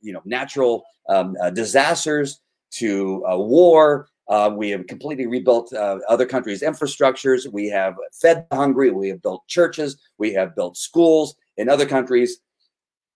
[0.00, 2.40] you know natural um, uh, disasters
[2.72, 4.08] to uh, war.
[4.28, 7.46] Uh, we have completely rebuilt uh, other countries' infrastructures.
[7.52, 8.90] We have fed the hungry.
[8.90, 9.96] We have built churches.
[10.18, 12.38] We have built schools in other countries.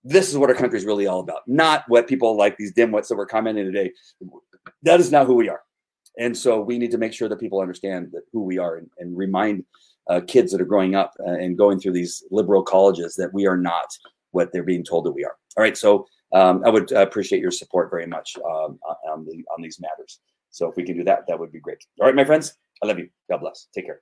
[0.03, 3.09] This is what our country is really all about, not what people like these dimwits
[3.09, 3.93] that were commenting today.
[4.83, 5.61] That is not who we are.
[6.19, 8.91] And so we need to make sure that people understand that who we are and,
[8.99, 9.65] and remind
[10.09, 13.47] uh, kids that are growing up uh, and going through these liberal colleges that we
[13.47, 13.87] are not
[14.33, 15.37] what they're being told that we are.
[15.57, 15.77] All right.
[15.77, 18.79] So um, I would appreciate your support very much um,
[19.09, 20.21] on, the, on these matters.
[20.51, 21.79] So if we can do that, that would be great.
[22.01, 23.09] All right, my friends, I love you.
[23.31, 23.69] God bless.
[23.75, 24.01] Take care.